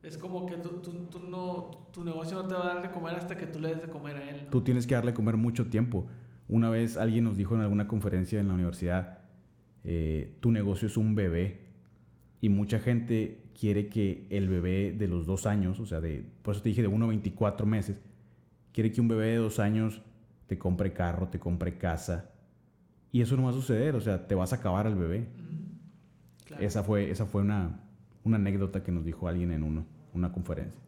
[0.04, 0.82] Es como que tú,
[1.28, 3.82] no, tu negocio no te va a dar de comer hasta que tú le des
[3.82, 4.48] de comer a él.
[4.52, 6.06] Tú tienes que darle de comer mucho tiempo.
[6.48, 9.18] Una vez alguien nos dijo en alguna conferencia en la universidad,
[9.84, 11.66] eh, tu negocio es un bebé
[12.40, 16.54] y mucha gente quiere que el bebé de los dos años, o sea, de, por
[16.54, 17.98] eso te dije de 1 a 24 meses,
[18.72, 20.04] quiere que un bebé de dos años
[20.46, 22.30] te compre carro, te compre casa.
[23.12, 25.28] Y eso no va a suceder, o sea, te vas a acabar al bebé.
[26.60, 27.80] Esa fue, esa fue una,
[28.26, 30.82] una, anécdota que nos dijo alguien en uno, una conferencia.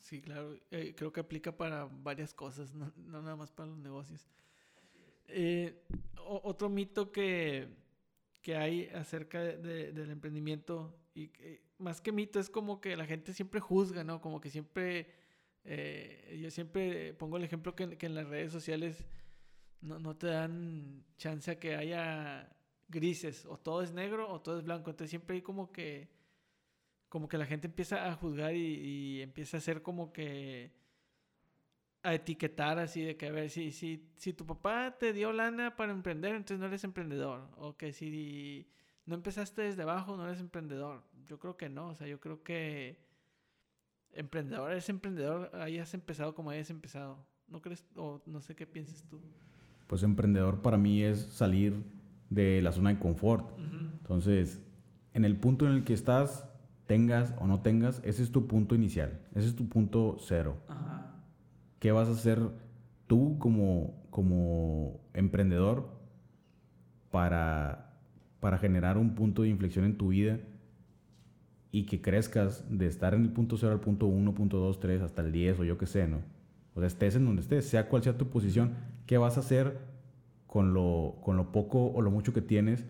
[0.00, 4.26] Sí, claro, eh, creo que aplica para varias cosas, no, nada más para los negocios.
[5.26, 5.82] Eh,
[6.24, 7.68] otro mito que,
[8.40, 11.30] que hay acerca de, del emprendimiento y
[11.78, 14.20] más que mito es como que la gente siempre juzga, ¿no?
[14.20, 15.08] Como que siempre,
[15.64, 19.04] eh, yo siempre pongo el ejemplo que, que en las redes sociales
[19.80, 22.48] no, no, te dan chance a que haya
[22.88, 26.08] grises, o todo es negro o todo es blanco, entonces siempre hay como que,
[27.08, 30.72] como que la gente empieza a juzgar y, y empieza a hacer como que
[32.02, 35.76] a etiquetar así de que a ver si, si, si tu papá te dio lana
[35.76, 37.48] para emprender, entonces no eres emprendedor.
[37.56, 38.68] O que si
[39.04, 41.02] no empezaste desde abajo, no eres emprendedor.
[41.26, 41.88] Yo creo que no.
[41.88, 42.98] O sea, yo creo que
[44.12, 47.26] emprendedor es emprendedor, hayas empezado como hayas empezado.
[47.48, 47.84] ¿No crees?
[47.96, 49.20] O no sé qué piensas tú.
[49.86, 51.82] Pues emprendedor para mí es salir
[52.30, 53.58] de la zona de confort.
[53.58, 54.60] Entonces,
[55.14, 56.46] en el punto en el que estás,
[56.88, 59.20] tengas o no tengas, ese es tu punto inicial.
[59.36, 60.56] Ese es tu punto cero.
[60.66, 61.14] Ajá.
[61.78, 62.40] ¿Qué vas a hacer
[63.06, 65.88] tú como, como emprendedor
[67.12, 67.92] para,
[68.40, 70.40] para generar un punto de inflexión en tu vida
[71.70, 75.02] y que crezcas de estar en el punto 0 al punto 1, punto 2, 3,
[75.02, 76.22] hasta el 10 o yo qué sé, ¿no?
[76.74, 78.72] O sea, estés en donde estés, sea cual sea tu posición,
[79.06, 79.78] ¿qué vas a hacer
[80.46, 82.86] con lo, con lo poco o lo mucho que tienes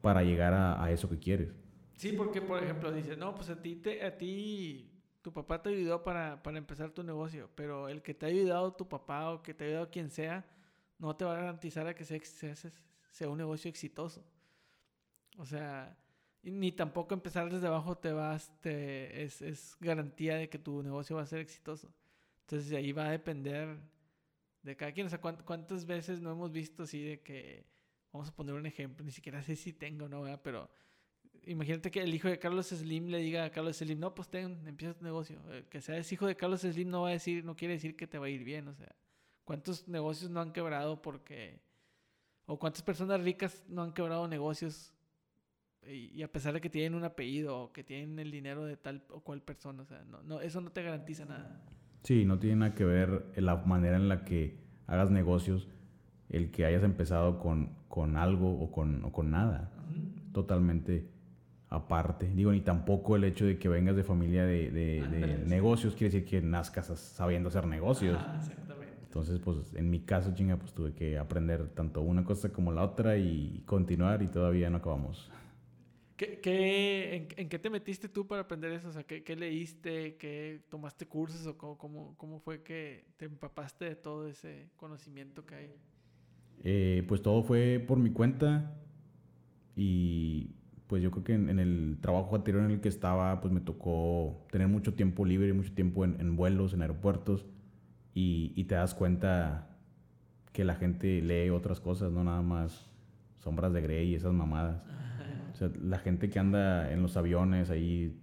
[0.00, 1.54] para llegar a, a eso que quieres?
[1.96, 4.90] Sí, porque por ejemplo dices, no, pues a ti, te, a ti
[5.22, 8.74] tu papá te ayudó para, para, empezar tu negocio, pero el que te ha ayudado
[8.74, 10.46] tu papá o que te ha ayudado quien sea,
[10.98, 14.24] no te va a garantizar a que sea, un negocio exitoso.
[15.38, 15.96] O sea,
[16.42, 21.16] ni tampoco empezar desde abajo te vas, te, es, es, garantía de que tu negocio
[21.16, 21.92] va a ser exitoso.
[22.42, 23.78] Entonces ahí va a depender
[24.62, 25.06] de cada quien.
[25.06, 27.66] O sea, ¿cuántas veces no hemos visto así de que,
[28.12, 30.24] vamos a poner un ejemplo, ni siquiera sé si tengo, ¿no?
[30.42, 30.70] Pero
[31.46, 34.66] imagínate que el hijo de Carlos Slim le diga a Carlos Slim, no, pues ten,
[34.66, 35.40] empieza tu negocio.
[35.50, 38.06] Eh, que seas hijo de Carlos Slim no va a decir, no quiere decir que
[38.06, 38.94] te va a ir bien, o sea,
[39.44, 41.60] ¿cuántos negocios no han quebrado porque,
[42.46, 44.92] o cuántas personas ricas no han quebrado negocios
[45.88, 49.04] y, a pesar de que tienen un apellido o que tienen el dinero de tal
[49.10, 51.62] o cual persona, o sea, no, no, eso no te garantiza nada.
[52.02, 55.68] Sí, no tiene nada que ver la manera en la que hagas negocios,
[56.28, 59.70] el que hayas empezado con, con algo o con, o con nada.
[60.32, 61.15] Totalmente
[61.76, 62.28] aparte.
[62.34, 66.28] Digo, ni tampoco el hecho de que vengas de familia de, de, negocios quiere decir
[66.28, 68.18] que nazcas sabiendo hacer negocios.
[68.38, 68.96] exactamente.
[69.04, 72.82] Entonces, pues en mi caso, chinga, pues tuve que aprender tanto una cosa como la
[72.82, 75.30] otra y continuar y todavía no acabamos.
[76.16, 78.88] ¿Qué, qué, en, qué te metiste tú para aprender eso?
[78.88, 80.16] O sea, ¿qué, qué leíste?
[80.16, 81.46] ¿Qué tomaste cursos?
[81.46, 85.74] ¿O cómo, cómo, cómo, fue que te empapaste de todo ese conocimiento que hay?
[86.64, 88.74] Eh, pues todo fue por mi cuenta
[89.76, 90.50] y
[90.86, 94.46] pues yo creo que en, el trabajo anterior en el que estaba, pues me tocó
[94.50, 97.46] tener mucho tiempo libre, mucho tiempo en, en vuelos, en aeropuertos
[98.14, 99.68] y, y, te das cuenta
[100.52, 102.88] que la gente lee otras cosas, no nada más
[103.38, 104.82] sombras de Grey y esas mamadas.
[105.52, 108.18] O sea, la gente que anda en los aviones ahí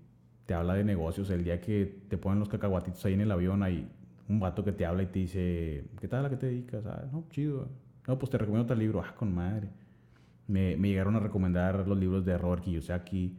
[0.46, 1.30] te habla de negocios.
[1.30, 3.88] El día que te ponen los cacahuatitos ahí en el avión, hay
[4.28, 6.26] un vato que te habla y te dice, ¿qué tal?
[6.26, 6.86] ¿A qué te dedicas?
[6.86, 7.70] Ah, no, chido.
[8.08, 9.02] No, pues te recomiendo tal libro.
[9.02, 9.70] Ah, con madre.
[10.48, 13.38] Me, me llegaron a recomendar los libros de Robert Kiyosaki.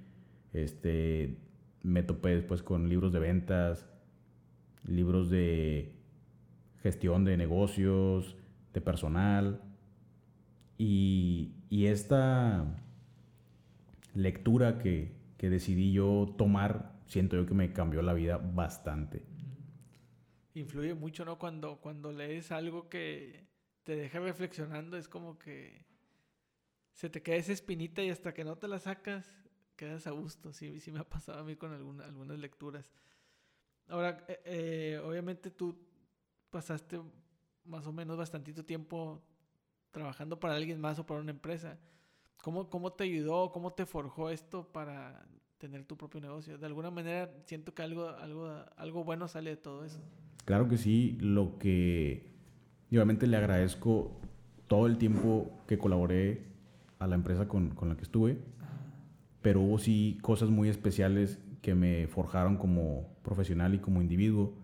[0.53, 1.37] Este,
[1.83, 3.87] me topé después con libros de ventas,
[4.85, 5.93] libros de
[6.83, 8.37] gestión de negocios,
[8.73, 9.61] de personal.
[10.79, 12.65] Y, y esta
[14.15, 19.25] lectura que, que decidí yo tomar, siento yo que me cambió la vida bastante.
[20.55, 21.39] Influye mucho, ¿no?
[21.39, 23.49] Cuando, cuando lees algo que
[23.83, 25.85] te deja reflexionando, es como que
[26.95, 29.27] se te queda esa espinita y hasta que no te la sacas,
[29.77, 30.53] quedas a gusto.
[30.53, 32.91] Sí, sí me ha pasado a mí con alguna, algunas lecturas.
[33.89, 35.77] Ahora, eh, eh, obviamente tú
[36.51, 37.01] pasaste
[37.65, 39.23] más o menos bastantito tiempo
[39.91, 41.79] trabajando para alguien más o para una empresa.
[42.43, 45.27] ¿Cómo, ¿Cómo te ayudó, cómo te forjó esto para
[45.59, 46.59] tener tu propio negocio?
[46.59, 49.99] De alguna manera siento que algo, algo, algo bueno sale de todo eso.
[50.45, 52.35] Claro que sí, lo que
[52.91, 54.21] obviamente le agradezco
[54.69, 56.54] todo el tiempo que colaboré
[56.99, 58.39] a la empresa con, con la que estuve,
[59.43, 64.55] pero hubo sí cosas muy especiales que me forjaron como profesional y como individuo,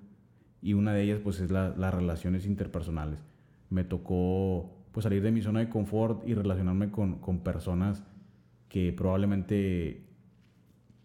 [0.62, 3.24] y una de ellas pues es la, las relaciones interpersonales.
[3.70, 8.02] Me tocó pues salir de mi zona de confort y relacionarme con, con personas
[8.68, 10.04] que probablemente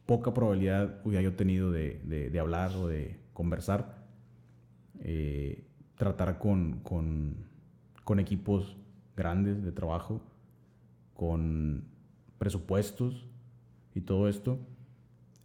[0.05, 4.05] poca probabilidad hubiera yo tenido de, de, hablar o de conversar.
[5.01, 5.65] Eh,
[5.97, 7.35] tratar con, con,
[8.03, 8.77] con, equipos
[9.15, 10.21] grandes de trabajo,
[11.15, 11.87] con
[12.37, 13.25] presupuestos
[13.95, 14.59] y todo esto.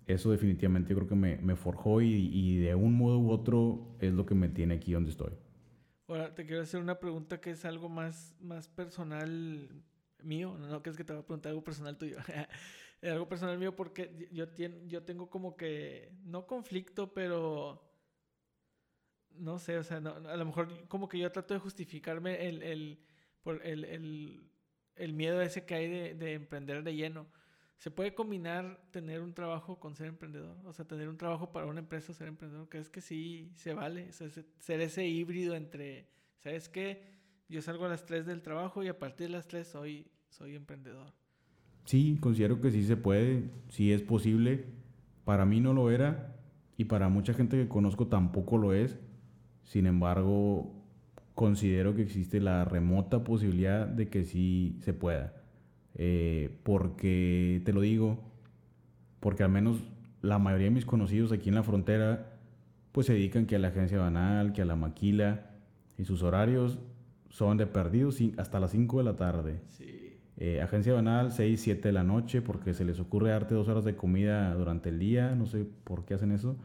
[0.07, 3.97] Eso definitivamente yo creo que me, me forjó y, y de un modo u otro
[4.01, 5.33] es lo que me tiene aquí donde estoy.
[6.09, 9.71] Ahora te quiero hacer una pregunta que es algo más, más personal
[10.25, 12.17] mío, no, que es que te voy a preguntar algo personal tuyo,
[13.03, 14.47] algo personal mío porque yo,
[14.89, 17.89] yo tengo como que, no conflicto, pero
[19.37, 22.99] no sé, o sea, a lo mejor como que yo trato de justificarme el, el,
[23.43, 24.50] por el, el,
[25.01, 27.27] el miedo ese que hay de, de, emprender de lleno.
[27.79, 30.57] ¿Se puede combinar tener un trabajo con ser emprendedor?
[30.67, 32.69] O sea, tener un trabajo para una empresa ser emprendedor.
[32.69, 34.09] ¿Crees que sí se vale?
[34.11, 36.07] O sea, ser ese híbrido entre,
[36.41, 37.03] ¿sabes qué?
[37.49, 40.55] Yo salgo a las 3 del trabajo y a partir de las 3 soy, soy
[40.55, 41.13] emprendedor.
[41.85, 44.67] Sí, considero que sí se puede, sí es posible.
[45.25, 46.37] Para mí no lo era
[46.77, 48.99] y para mucha gente que conozco tampoco lo es.
[49.65, 50.80] Sin embargo,
[51.35, 55.35] considero que existe la remota posibilidad de que sí se pueda.
[55.95, 58.19] Eh, porque, te lo digo,
[59.21, 59.83] porque al menos
[60.23, 62.33] la mayoría de mis conocidos aquí en la frontera,
[62.93, 65.51] pues se dedican que a la agencia banal, que a la maquila,
[65.99, 66.79] y sus horarios
[67.29, 69.61] son de perdidos hasta las 5 de la tarde.
[70.37, 73.85] Eh, agencia banal, 6, 7 de la noche, porque se les ocurre darte dos horas
[73.85, 76.57] de comida durante el día, no sé por qué hacen eso,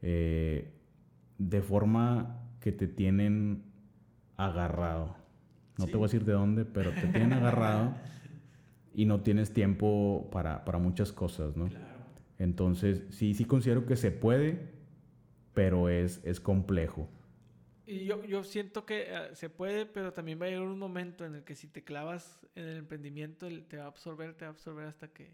[0.00, 0.72] eh,
[1.36, 3.64] de forma que te tienen
[4.38, 5.14] agarrado.
[5.76, 7.94] No te voy a decir de dónde, pero te tienen agarrado.
[8.94, 11.68] y no tienes tiempo para, para muchas cosas, ¿no?
[11.68, 11.84] Claro.
[12.38, 14.72] Entonces, sí, sí considero que se puede,
[15.54, 17.08] pero es, es complejo.
[17.86, 21.24] Y yo, yo siento que eh, se puede, pero también va a llegar un momento
[21.24, 24.50] en el que si te clavas en el emprendimiento, te va a absorber, te va
[24.50, 25.32] a absorber hasta que,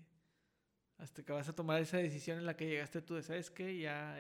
[0.99, 3.79] hasta que vas a tomar esa decisión en la que llegaste tú de, ¿sabes qué?
[3.79, 4.19] Ya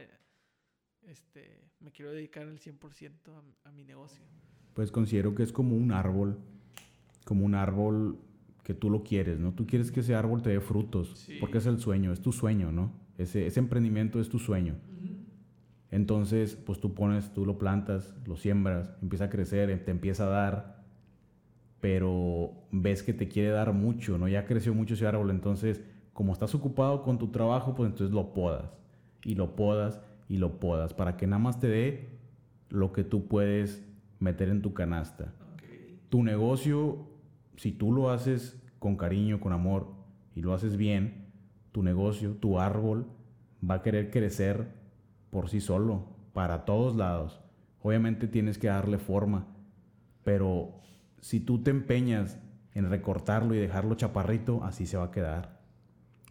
[1.02, 4.24] este, me quiero dedicar al 100% a, a mi negocio.
[4.74, 6.36] Pues considero que es como un árbol,
[7.24, 8.18] como un árbol
[8.64, 9.52] que tú lo quieres, ¿no?
[9.52, 12.72] Tú quieres que ese árbol te dé frutos, porque es el sueño, es tu sueño,
[12.72, 12.92] ¿no?
[13.18, 14.74] Ese, ese emprendimiento es tu sueño.
[15.90, 20.30] Entonces, pues tú pones, tú lo plantas, lo siembras, empieza a crecer, te empieza a
[20.30, 20.82] dar,
[21.80, 24.26] pero ves que te quiere dar mucho, ¿no?
[24.26, 25.82] Ya creció mucho ese árbol, entonces,
[26.12, 28.72] como estás ocupado con tu trabajo, pues entonces lo podas,
[29.24, 32.08] y lo podas, y lo podas, para que nada más te dé
[32.70, 33.86] lo que tú puedes
[34.24, 35.32] meter en tu canasta.
[36.08, 37.06] Tu negocio,
[37.56, 39.92] si tú lo haces con cariño, con amor,
[40.34, 41.26] y lo haces bien,
[41.70, 43.06] tu negocio, tu árbol,
[43.68, 44.68] va a querer crecer
[45.30, 47.40] por sí solo, para todos lados.
[47.82, 49.46] Obviamente tienes que darle forma,
[50.24, 50.80] pero
[51.20, 52.38] si tú te empeñas
[52.74, 55.60] en recortarlo y dejarlo chaparrito, así se va a quedar.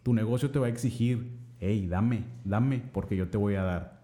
[0.02, 4.02] Tu negocio te va a exigir, hey, dame, dame, porque yo te voy a dar.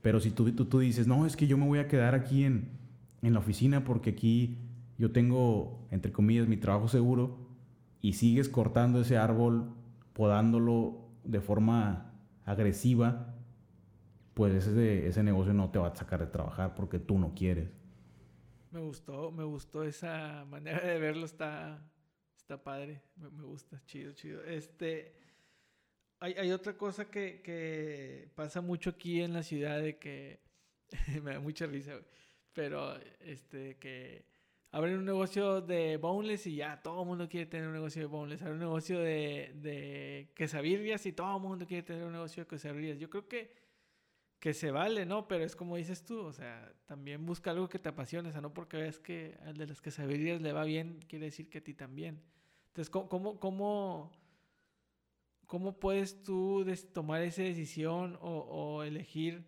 [0.00, 2.44] Pero si tú, tú, tú dices, no, es que yo me voy a quedar aquí
[2.44, 2.68] en,
[3.26, 4.58] en la oficina porque aquí
[4.98, 7.38] yo tengo, entre comillas, mi trabajo seguro,
[8.00, 9.74] y sigues cortando ese árbol,
[10.12, 12.12] podándolo de forma
[12.44, 13.34] agresiva,
[14.34, 17.70] pues ese, ese negocio no te va a sacar de trabajar porque tú no quieres.
[18.70, 21.80] Me gustó, me gustó esa manera de verlo, está,
[22.36, 24.42] está padre, me, gusta, chido, chido.
[24.44, 25.14] Este,
[26.18, 30.40] hay, hay otra cosa que, que, pasa mucho aquí en la ciudad de que,
[31.22, 32.00] me da mucha risa,
[32.54, 34.24] pero este, que
[34.70, 38.06] abren un negocio de boneless y ya todo el mundo quiere tener un negocio de
[38.06, 38.42] boneless.
[38.42, 40.28] Abren un negocio de, de
[41.04, 42.98] y todo el mundo quiere tener un negocio de quesabirrias.
[42.98, 43.64] Yo creo que
[44.44, 45.26] que se vale, ¿no?
[45.26, 48.42] Pero es como dices tú, o sea, también busca algo que te apasione, o sea,
[48.42, 51.64] no porque veas que al de las quesabirrias le va bien, quiere decir que a
[51.64, 52.22] ti también.
[52.66, 54.12] Entonces, ¿cómo, cómo,
[55.46, 56.62] cómo, puedes tú
[56.92, 59.46] tomar esa decisión o, elegir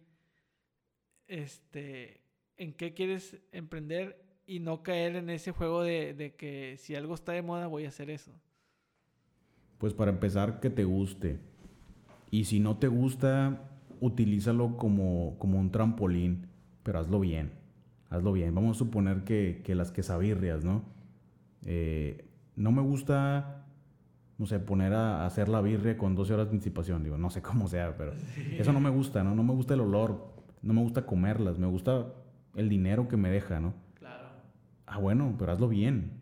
[1.28, 2.22] este,
[2.58, 7.14] en qué quieres emprender y no caer en ese juego de, de que si algo
[7.14, 8.32] está de moda voy a hacer eso?
[9.78, 11.38] Pues para empezar, que te guste.
[12.30, 16.46] Y si no te gusta, utilízalo como, como un trampolín,
[16.82, 17.52] pero hazlo bien.
[18.08, 18.54] Hazlo bien.
[18.54, 20.82] Vamos a suponer que, que las quesabirrias, ¿no?
[21.64, 23.66] Eh, no me gusta,
[24.38, 27.02] no sé, poner a, hacer la birria con 12 horas de anticipación.
[27.02, 28.12] Digo, no sé cómo sea, pero
[28.52, 29.34] eso no me gusta, ¿no?
[29.34, 32.06] No me gusta el olor, no me gusta comerlas, me gusta
[32.56, 33.74] el dinero que me deja, ¿no?
[33.94, 34.28] Claro.
[34.86, 36.12] Ah, bueno, pero hazlo bien.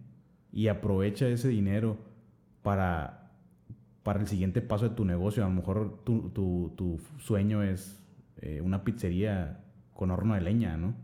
[0.52, 1.96] Y aprovecha ese dinero
[2.62, 3.24] para
[4.04, 5.44] para el siguiente paso de tu negocio.
[5.44, 8.00] A lo mejor tu, tu, tu sueño es
[8.36, 10.94] eh, una pizzería con horno de leña, ¿no?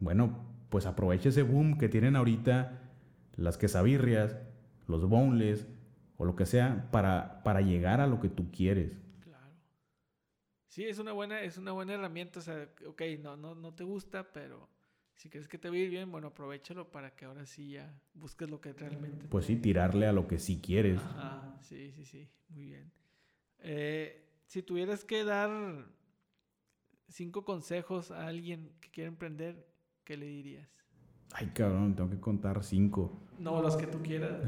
[0.00, 0.36] Bueno,
[0.68, 2.80] pues aprovecha ese boom que tienen ahorita
[3.36, 4.36] las quesabirrias,
[4.88, 5.66] los boneless
[6.16, 8.98] o lo que sea para, para llegar a lo que tú quieres.
[10.68, 12.40] Sí, es una buena, es una buena herramienta.
[12.40, 14.68] O sea, ok, no, no, no te gusta, pero
[15.14, 18.00] si crees que te va a ir bien, bueno, aprovechalo para que ahora sí ya
[18.14, 19.26] busques lo que realmente.
[19.28, 21.00] Pues sí, tirarle a lo que sí quieres.
[21.02, 22.92] Ah, sí, sí, sí, muy bien.
[23.60, 25.50] Eh, si tuvieras que dar
[27.08, 29.66] cinco consejos a alguien que quiere emprender,
[30.04, 30.68] ¿qué le dirías?
[31.32, 33.20] Ay, cabrón, tengo que contar cinco.
[33.38, 34.42] No, los que tú quieras.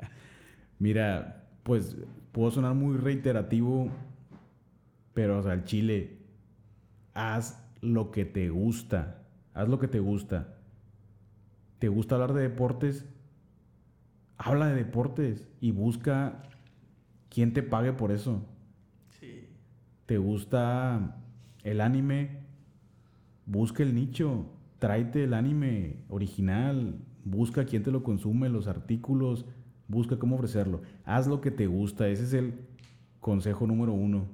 [0.78, 1.96] Mira, pues
[2.32, 3.90] puedo sonar muy reiterativo,
[5.14, 6.18] pero o sea, el chile,
[7.14, 9.24] haz lo que te gusta
[9.54, 10.56] haz lo que te gusta.
[11.78, 13.06] ¿Te gusta hablar de deportes?
[14.36, 16.42] Habla de deportes y busca
[17.28, 18.42] quien te pague por eso.
[19.20, 19.48] Sí.
[20.06, 21.16] ¿Te gusta
[21.62, 22.42] el anime?
[23.46, 24.46] Busca el nicho.
[24.80, 26.98] Tráete el anime original.
[27.24, 29.46] Busca quién te lo consume, los artículos.
[29.86, 30.82] Busca cómo ofrecerlo.
[31.04, 32.08] Haz lo que te gusta.
[32.08, 32.54] Ese es el
[33.20, 34.26] consejo número uno.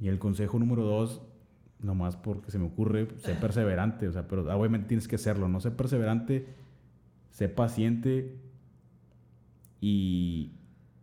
[0.00, 1.20] Y el consejo número dos,
[1.78, 5.60] nomás porque se me ocurre, ser perseverante, o sea, pero obviamente tienes que serlo, ¿no?
[5.60, 6.46] Ser perseverante,
[7.30, 8.38] sé paciente
[9.80, 10.52] y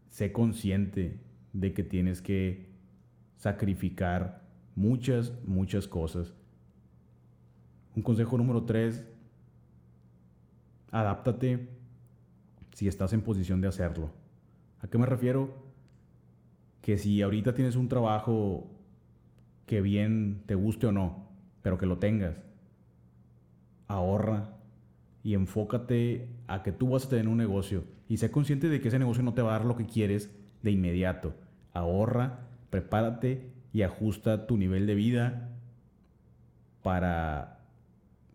[0.10, 1.20] sé consciente
[1.54, 2.70] de que tienes que
[3.36, 4.42] sacrificar
[4.76, 6.34] muchas, muchas cosas.
[7.96, 9.06] Un consejo número tres,
[10.92, 11.70] adáptate
[12.74, 14.12] si estás en posición de hacerlo.
[14.82, 15.54] ¿A qué me refiero?
[16.82, 18.77] Que si ahorita tienes un trabajo
[19.68, 21.30] que bien te guste o no,
[21.62, 22.36] pero que lo tengas.
[23.88, 24.58] Ahorra
[25.24, 28.88] y enfócate a que tú vas a tener un negocio y sé consciente de que
[28.88, 31.36] ese negocio no te va a dar lo que quieres de inmediato.
[31.74, 35.54] Ahorra, prepárate y ajusta tu nivel de vida
[36.82, 37.60] para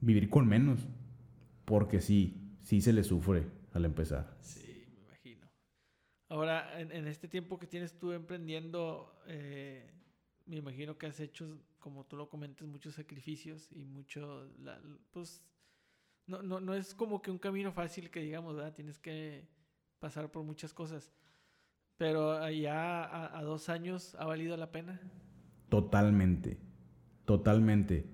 [0.00, 0.86] vivir con menos.
[1.64, 4.36] Porque sí, sí se le sufre al empezar.
[4.40, 5.46] Sí, me imagino.
[6.28, 9.90] Ahora, en, este tiempo que tienes tú emprendiendo, eh,
[10.46, 14.48] me imagino que has hecho, como tú lo comentas, muchos sacrificios y mucho,
[15.12, 15.42] pues,
[16.26, 18.74] no, no, no es como que un camino fácil que digamos, ¿verdad?
[18.74, 19.46] Tienes que
[19.98, 21.12] pasar por muchas cosas.
[21.96, 25.00] Pero ya a, a dos años ha valido la pena.
[25.68, 26.58] Totalmente,
[27.24, 28.04] totalmente.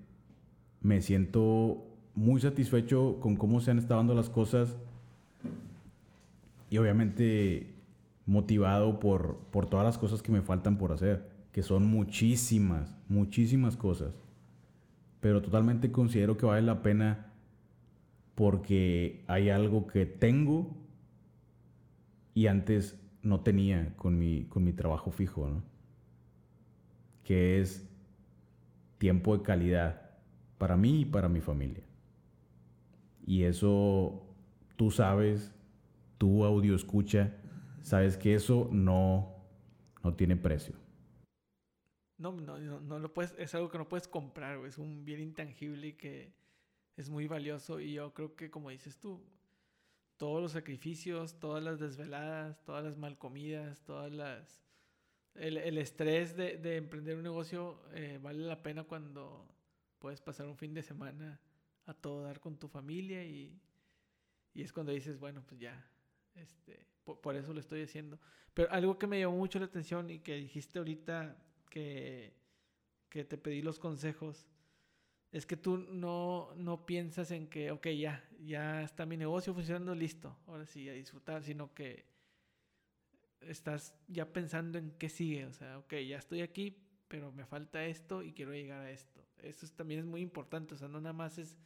[0.81, 4.77] Me siento muy satisfecho con cómo se han estado dando las cosas
[6.69, 7.73] y obviamente
[8.25, 13.75] motivado por, por todas las cosas que me faltan por hacer, que son muchísimas, muchísimas
[13.75, 14.13] cosas.
[15.19, 17.33] Pero totalmente considero que vale la pena
[18.35, 20.77] porque hay algo que tengo
[22.33, 25.61] y antes no tenía con mi, con mi trabajo fijo.
[27.23, 27.87] Que es
[28.97, 30.09] tiempo de calidad
[30.57, 31.83] para mí y para mi familia.
[33.25, 34.23] Y eso
[34.75, 35.53] tú sabes,
[36.17, 37.35] tú audio escucha,
[37.81, 39.35] sabes que eso no,
[40.03, 40.75] no tiene precio.
[42.19, 45.95] No, no, no, lo puedes, es algo que no puedes comprar, es un bien intangible
[45.95, 46.33] que
[46.97, 49.23] es muy valioso y yo creo que como dices tú,
[50.17, 54.61] todos los sacrificios, todas las desveladas, todas las mal comidas, todas las...
[55.33, 59.47] El, el estrés de, de, emprender un negocio eh, vale la pena cuando
[59.97, 61.39] puedes pasar un fin de semana
[61.85, 63.57] a todo dar con tu familia y,
[64.53, 65.89] y es cuando dices, bueno, pues ya,
[66.35, 68.19] este, por, eso lo estoy haciendo.
[68.53, 71.37] Pero algo que me llamó mucho la atención y que dijiste ahorita
[71.69, 72.33] que,
[73.09, 74.47] que te pedí los consejos,
[75.31, 79.93] es que tú no, no piensas en que, ok, ya, ya está mi negocio funcionando,
[79.93, 82.05] listo, ahora sí, a disfrutar, sino que
[83.41, 87.85] estás ya pensando en qué sigue, o sea, ok, ya estoy aquí, pero me falta
[87.85, 89.23] esto y quiero llegar a esto.
[89.37, 91.57] Eso también es muy importante, o sea, no nada más es,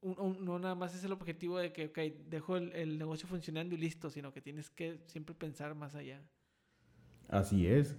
[0.00, 3.74] un, no nada más es el objetivo de que, ok, dejo el, el negocio funcionando
[3.74, 6.22] y listo, sino que tienes que siempre pensar más allá.
[7.28, 7.94] Así es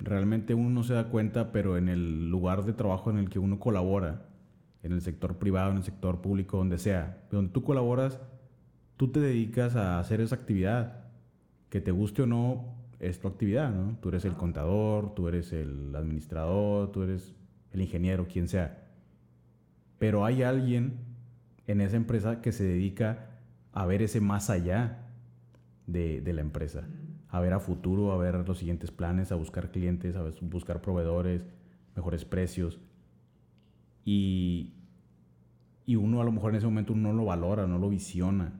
[0.00, 3.38] realmente uno no se da cuenta, pero en el lugar de trabajo en el que
[3.38, 4.26] uno colabora,
[4.82, 8.20] en el sector privado, en el sector público, donde sea, donde tú colaboras,
[8.96, 11.04] tú te dedicas a hacer esa actividad.
[11.68, 13.96] Que te guste o no, es tu actividad, ¿no?
[14.00, 17.34] Tú eres el contador, tú eres el administrador, tú eres
[17.72, 18.88] el ingeniero, quien sea.
[19.98, 20.98] Pero hay alguien
[21.66, 23.38] en esa empresa que se dedica
[23.72, 25.06] a ver ese más allá
[25.86, 26.88] de, de la empresa
[27.30, 31.46] a ver a futuro, a ver los siguientes planes, a buscar clientes, a buscar proveedores,
[31.94, 32.80] mejores precios.
[34.04, 34.74] Y,
[35.86, 38.52] y uno a lo mejor en ese momento uno no lo valora, no lo visiona.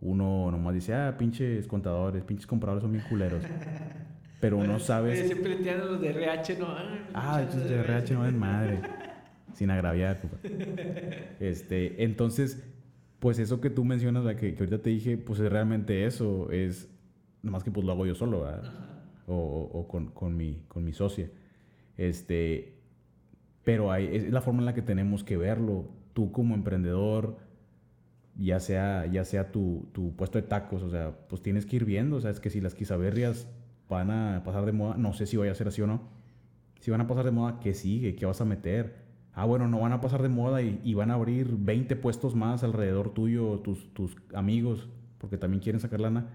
[0.00, 3.42] Uno nomás dice, ah, pinches contadores, pinches compradores son bien culeros.
[4.40, 5.26] Pero uno sabe...
[5.26, 6.68] Siempre tienen los de RH, ¿no?
[7.12, 8.80] Ah, los de RH no es madre.
[9.54, 10.20] Sin agraviar.
[11.40, 12.64] Este, entonces,
[13.18, 16.52] pues eso que tú mencionas, que, que ahorita te dije, pues es realmente eso.
[16.52, 16.88] Es
[17.42, 18.46] más que pues lo hago yo solo,
[19.26, 21.30] o, o, con, con, mi, con mi socia.
[21.96, 22.78] Este,
[23.64, 25.90] pero hay, es la forma en la que tenemos que verlo.
[26.14, 27.36] Tú como emprendedor,
[28.36, 31.84] ya sea, ya sea tu, tu puesto de tacos, o sea, pues tienes que ir
[31.84, 33.48] viendo, o sea, es que si las quizaberrias
[33.88, 36.02] van a pasar de moda, no sé si voy a ser así o no.
[36.80, 38.14] Si van a pasar de moda, ¿qué sigue?
[38.14, 38.96] ¿Qué vas a meter?
[39.32, 42.34] Ah, bueno, no van a pasar de moda y, y van a abrir 20 puestos
[42.34, 46.28] más alrededor tuyo, tus, tus amigos, porque también quieren sacar lana.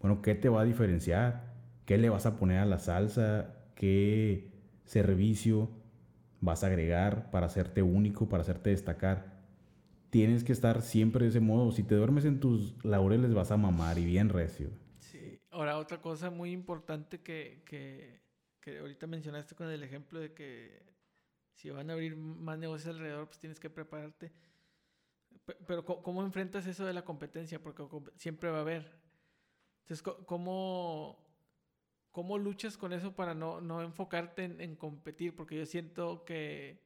[0.00, 1.54] Bueno, ¿qué te va a diferenciar?
[1.84, 3.54] ¿Qué le vas a poner a la salsa?
[3.74, 4.50] ¿Qué
[4.84, 5.70] servicio
[6.40, 9.40] vas a agregar para hacerte único, para hacerte destacar?
[10.10, 11.70] Tienes que estar siempre de ese modo.
[11.70, 14.70] Si te duermes en tus laureles vas a mamar y bien recio.
[14.98, 15.40] Sí.
[15.50, 18.20] Ahora, otra cosa muy importante que, que,
[18.60, 20.82] que ahorita mencionaste con el ejemplo de que
[21.52, 24.32] si van a abrir más negocios alrededor, pues tienes que prepararte.
[25.66, 27.62] Pero ¿cómo enfrentas eso de la competencia?
[27.62, 27.84] Porque
[28.16, 29.00] siempre va a haber.
[29.82, 31.18] Entonces, ¿cómo,
[32.12, 35.34] cómo luchas con eso para no, no enfocarte en, competir?
[35.34, 36.80] Porque yo siento que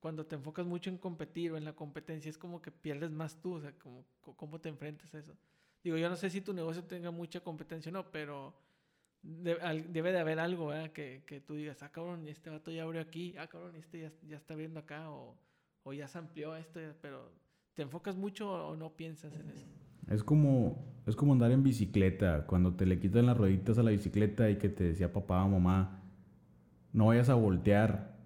[0.00, 3.40] cuando te enfocas mucho en competir o en la competencia es como que pierdes más
[3.40, 5.36] tú, o sea, como, ¿cómo te enfrentas a eso?
[5.82, 8.54] Digo, yo no sé si tu negocio tenga mucha competencia o no, pero
[9.22, 10.92] debe de haber algo, ¿verdad?
[10.92, 14.12] Que, que, tú digas, ah, cabrón, este vato ya abrió aquí, ah, cabrón, este ya,
[14.28, 15.36] ya está abriendo acá, o,
[15.82, 17.32] o ya se amplió esto, pero
[17.74, 19.66] ¿te enfocas mucho o no piensas en eso?
[20.08, 23.90] Es como, es como andar en bicicleta, cuando te le quitan las rueditas a la
[23.90, 26.02] bicicleta y que te decía papá o mamá,
[26.92, 28.16] no vayas a voltear.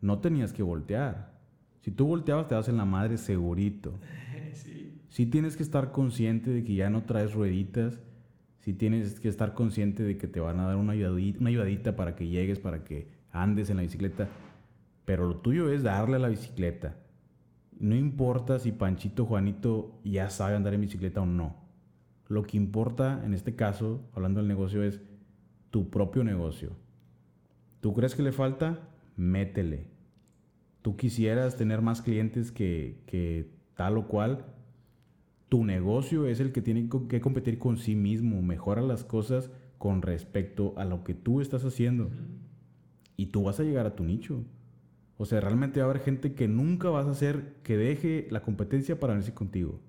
[0.00, 1.32] No tenías que voltear.
[1.80, 3.98] Si tú volteabas te vas en la madre segurito.
[4.52, 5.02] Sí.
[5.10, 8.00] sí tienes que estar consciente de que ya no traes rueditas.
[8.60, 11.94] Sí tienes que estar consciente de que te van a dar una ayudadita, una ayudadita
[11.94, 14.28] para que llegues, para que andes en la bicicleta.
[15.04, 16.96] Pero lo tuyo es darle a la bicicleta
[17.78, 21.56] no importa si Panchito Juanito ya sabe andar en bicicleta o no.
[22.28, 25.00] Lo que importa en este caso, hablando del negocio, es
[25.70, 26.70] tu propio negocio.
[27.80, 28.88] ¿Tú crees que le falta?
[29.16, 29.88] Métele.
[30.82, 34.44] tú quisieras tener más clientes que, que tal o cual,
[35.48, 40.02] tu negocio es el que tiene que competir con sí mismo, mejora las cosas con
[40.02, 42.10] respecto a lo que tú estás haciendo.
[43.16, 44.44] Y tú vas a llegar a tu nicho.
[45.18, 48.42] O sea, realmente va a haber gente que nunca vas a hacer que deje la
[48.42, 49.80] competencia para venirse contigo.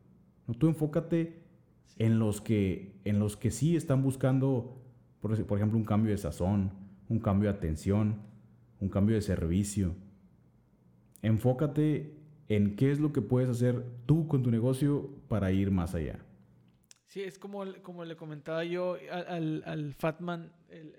[0.47, 1.47] No, tú enfócate
[1.97, 4.81] en los que, en los que sí están buscando,
[5.19, 6.71] por, ejemplo, un cambio de sazón,
[7.09, 8.21] un cambio de atención,
[8.79, 9.95] un cambio de servicio.
[11.21, 12.15] Enfócate
[12.47, 16.19] en qué es lo que puedes hacer tú con tu negocio para ir más allá.
[17.07, 20.93] Sí, es como, como le comentaba yo al, al Fatman, el,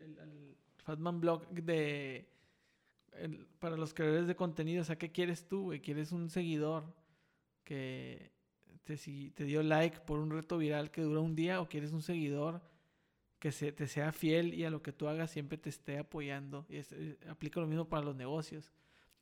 [0.85, 2.26] Fatman Blog de...
[3.59, 5.73] para los creadores de contenido, o sea, ¿qué quieres tú?
[5.83, 6.85] ¿Quieres un seguidor
[7.64, 8.33] que
[8.85, 12.03] te, te dio like por un reto viral que dura un día o quieres un
[12.03, 12.62] seguidor
[13.39, 16.66] que se, te sea fiel y a lo que tú hagas siempre te esté apoyando?
[16.69, 18.73] Y eh, aplica lo mismo para los negocios.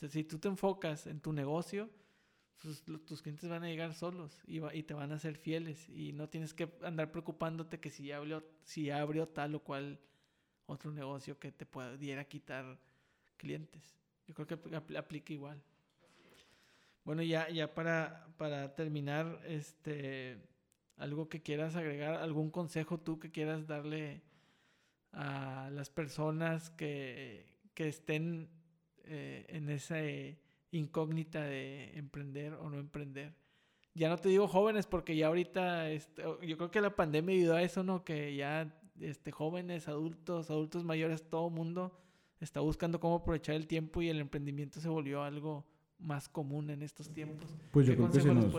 [0.08, 1.88] Si tú te enfocas en tu negocio,
[2.62, 6.12] pues, tus clientes van a llegar solos y, y, te van a ser fieles y
[6.12, 10.00] no tienes que andar preocupándote que si ya abrió, si abrió tal o cual
[10.66, 12.78] otro negocio que te pudiera quitar
[13.36, 13.96] clientes.
[14.26, 15.62] Yo creo que aplica igual.
[17.04, 20.38] Bueno, ya, ya para, para terminar, este,
[20.96, 24.22] algo que quieras agregar, algún consejo tú que quieras darle
[25.12, 28.48] a las personas que, que estén
[29.04, 29.98] eh, en esa
[30.72, 33.36] incógnita de emprender o no emprender.
[33.94, 37.54] Ya no te digo jóvenes porque ya ahorita, este, yo creo que la pandemia ayudó
[37.54, 38.04] a eso, ¿no?
[38.04, 41.96] Que ya este, jóvenes, adultos, adultos mayores, todo mundo
[42.40, 45.64] está buscando cómo aprovechar el tiempo y el emprendimiento se volvió algo
[45.98, 47.56] más común en estos tiempos.
[47.70, 48.54] Pues yo creo que se nos,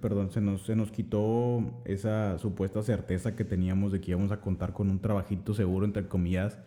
[0.00, 4.40] perdón, se nos, se nos quitó esa supuesta certeza que teníamos de que íbamos a
[4.40, 6.58] contar con un trabajito seguro, entre comillas,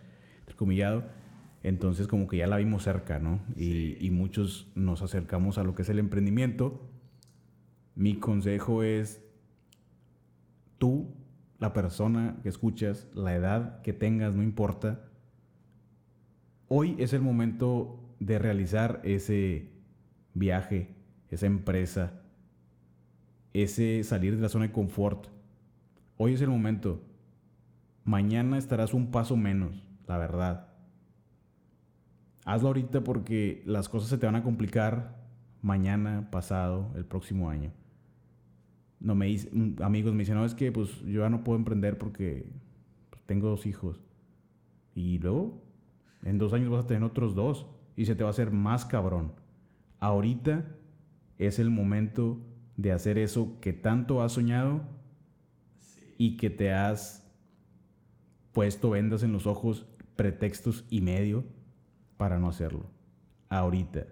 [0.41, 1.05] entre comillado
[1.63, 3.41] entonces como que ya la vimos cerca, ¿no?
[3.55, 6.87] Y, muchos nos acercamos a lo que es el emprendimiento.
[7.95, 9.21] Mi consejo es,
[10.77, 11.13] tú,
[11.59, 15.06] la persona que escuchas, la edad que tengas, no importa,
[16.67, 19.69] hoy es el momento de realizar ese
[20.33, 20.95] viaje,
[21.29, 22.21] esa empresa,
[23.53, 25.27] ese salir de la zona de confort.
[26.17, 27.01] Hoy es el momento.
[28.03, 30.67] Mañana estarás un paso menos, la verdad
[32.47, 35.17] hazlo ahorita porque las cosas se te van a complicar
[35.61, 37.71] mañana, pasado, el próximo año.
[39.01, 39.25] No me
[39.81, 42.49] amigos me dicen, no, es que pues yo ya no puedo emprender porque
[43.09, 43.99] pues, tengo dos hijos.
[44.95, 45.61] Y luego,
[46.23, 48.85] en dos años vas a tener otros dos y se te va a hacer más
[48.85, 49.33] cabrón.
[49.99, 50.65] Ahorita
[51.37, 52.39] es el momento
[52.75, 54.81] de hacer eso que tanto has soñado
[56.17, 57.27] y que te has
[58.51, 61.43] puesto vendas en los ojos, pretextos y medio
[62.17, 62.89] para no hacerlo.
[63.49, 64.07] Ahorita.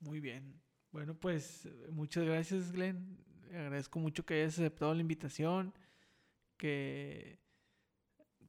[0.00, 0.60] Muy bien.
[0.90, 3.18] Bueno, pues muchas gracias, Glenn.
[3.50, 5.72] Agradezco mucho que hayas aceptado la invitación,
[6.56, 7.43] que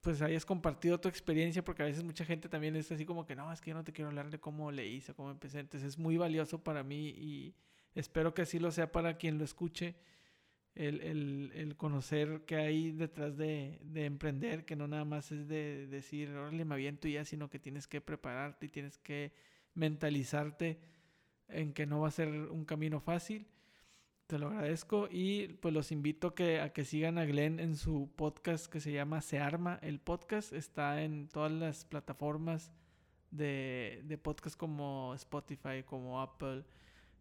[0.05, 3.35] pues hayas compartido tu experiencia, porque a veces mucha gente también es así como que
[3.35, 5.61] no, es que yo no te quiero hablar de cómo le hice, cómo empecé.
[5.61, 7.55] Entonces es muy valioso para mí y
[7.95, 9.95] espero que así lo sea para quien lo escuche
[10.75, 15.47] el, el, el, conocer qué hay detrás de, de, emprender, que no nada más es
[15.47, 19.33] de decir, órale, me aviento ya, sino que tienes que prepararte y tienes que
[19.73, 20.77] mentalizarte
[21.47, 23.47] en que no va a ser un camino fácil.
[24.27, 28.09] Te lo agradezco y pues los invito que, a que sigan a Glenn en su
[28.15, 29.77] podcast que se llama Se Arma.
[29.83, 32.71] El podcast está en todas las plataformas
[33.29, 36.63] de, de podcast como Spotify, como Apple,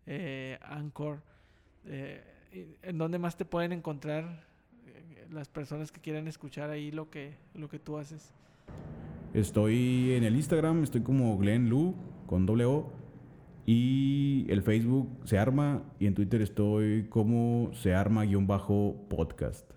[0.07, 1.21] eh, Anchor.
[1.85, 2.23] Eh,
[2.81, 4.43] ¿En dónde más te pueden encontrar
[4.87, 8.33] eh, las personas que quieran escuchar ahí lo que, lo que tú haces?
[9.35, 11.95] Estoy en el Instagram, estoy como Glenn Lu
[12.27, 13.04] con doble O.
[13.67, 19.71] Y el Facebook se arma y en Twitter estoy como se arma-podcast.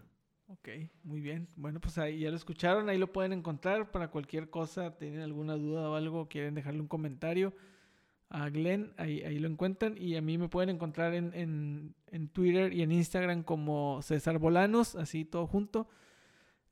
[0.48, 0.70] Ok,
[1.04, 1.48] muy bien.
[1.56, 5.56] Bueno, pues ahí ya lo escucharon, ahí lo pueden encontrar para cualquier cosa, tienen alguna
[5.56, 7.54] duda o algo, quieren dejarle un comentario
[8.30, 12.28] a Glenn, ahí, ahí lo encuentran y a mí me pueden encontrar en, en, en
[12.28, 15.88] Twitter y en Instagram como César Bolanos, así todo junto.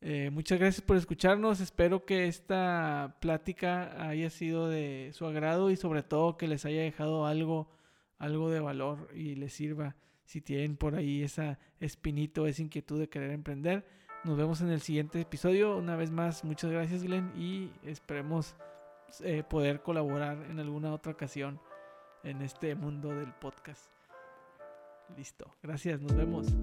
[0.08, 5.78] Eh, muchas gracias por escucharnos, espero que esta plática haya sido de su agrado y
[5.78, 7.72] sobre todo que les haya dejado algo,
[8.20, 13.10] algo de valor y les sirva si tienen por ahí esa espinito, esa inquietud de
[13.10, 13.84] querer emprender.
[14.24, 15.76] Nos vemos en el siguiente episodio.
[15.76, 18.56] Una vez más, muchas gracias Glenn y esperemos
[19.22, 21.60] eh, poder colaborar en alguna otra ocasión
[22.24, 23.90] en este mundo del podcast.
[25.18, 25.56] Listo.
[25.64, 26.00] Gracias.
[26.00, 26.56] Nos vemos.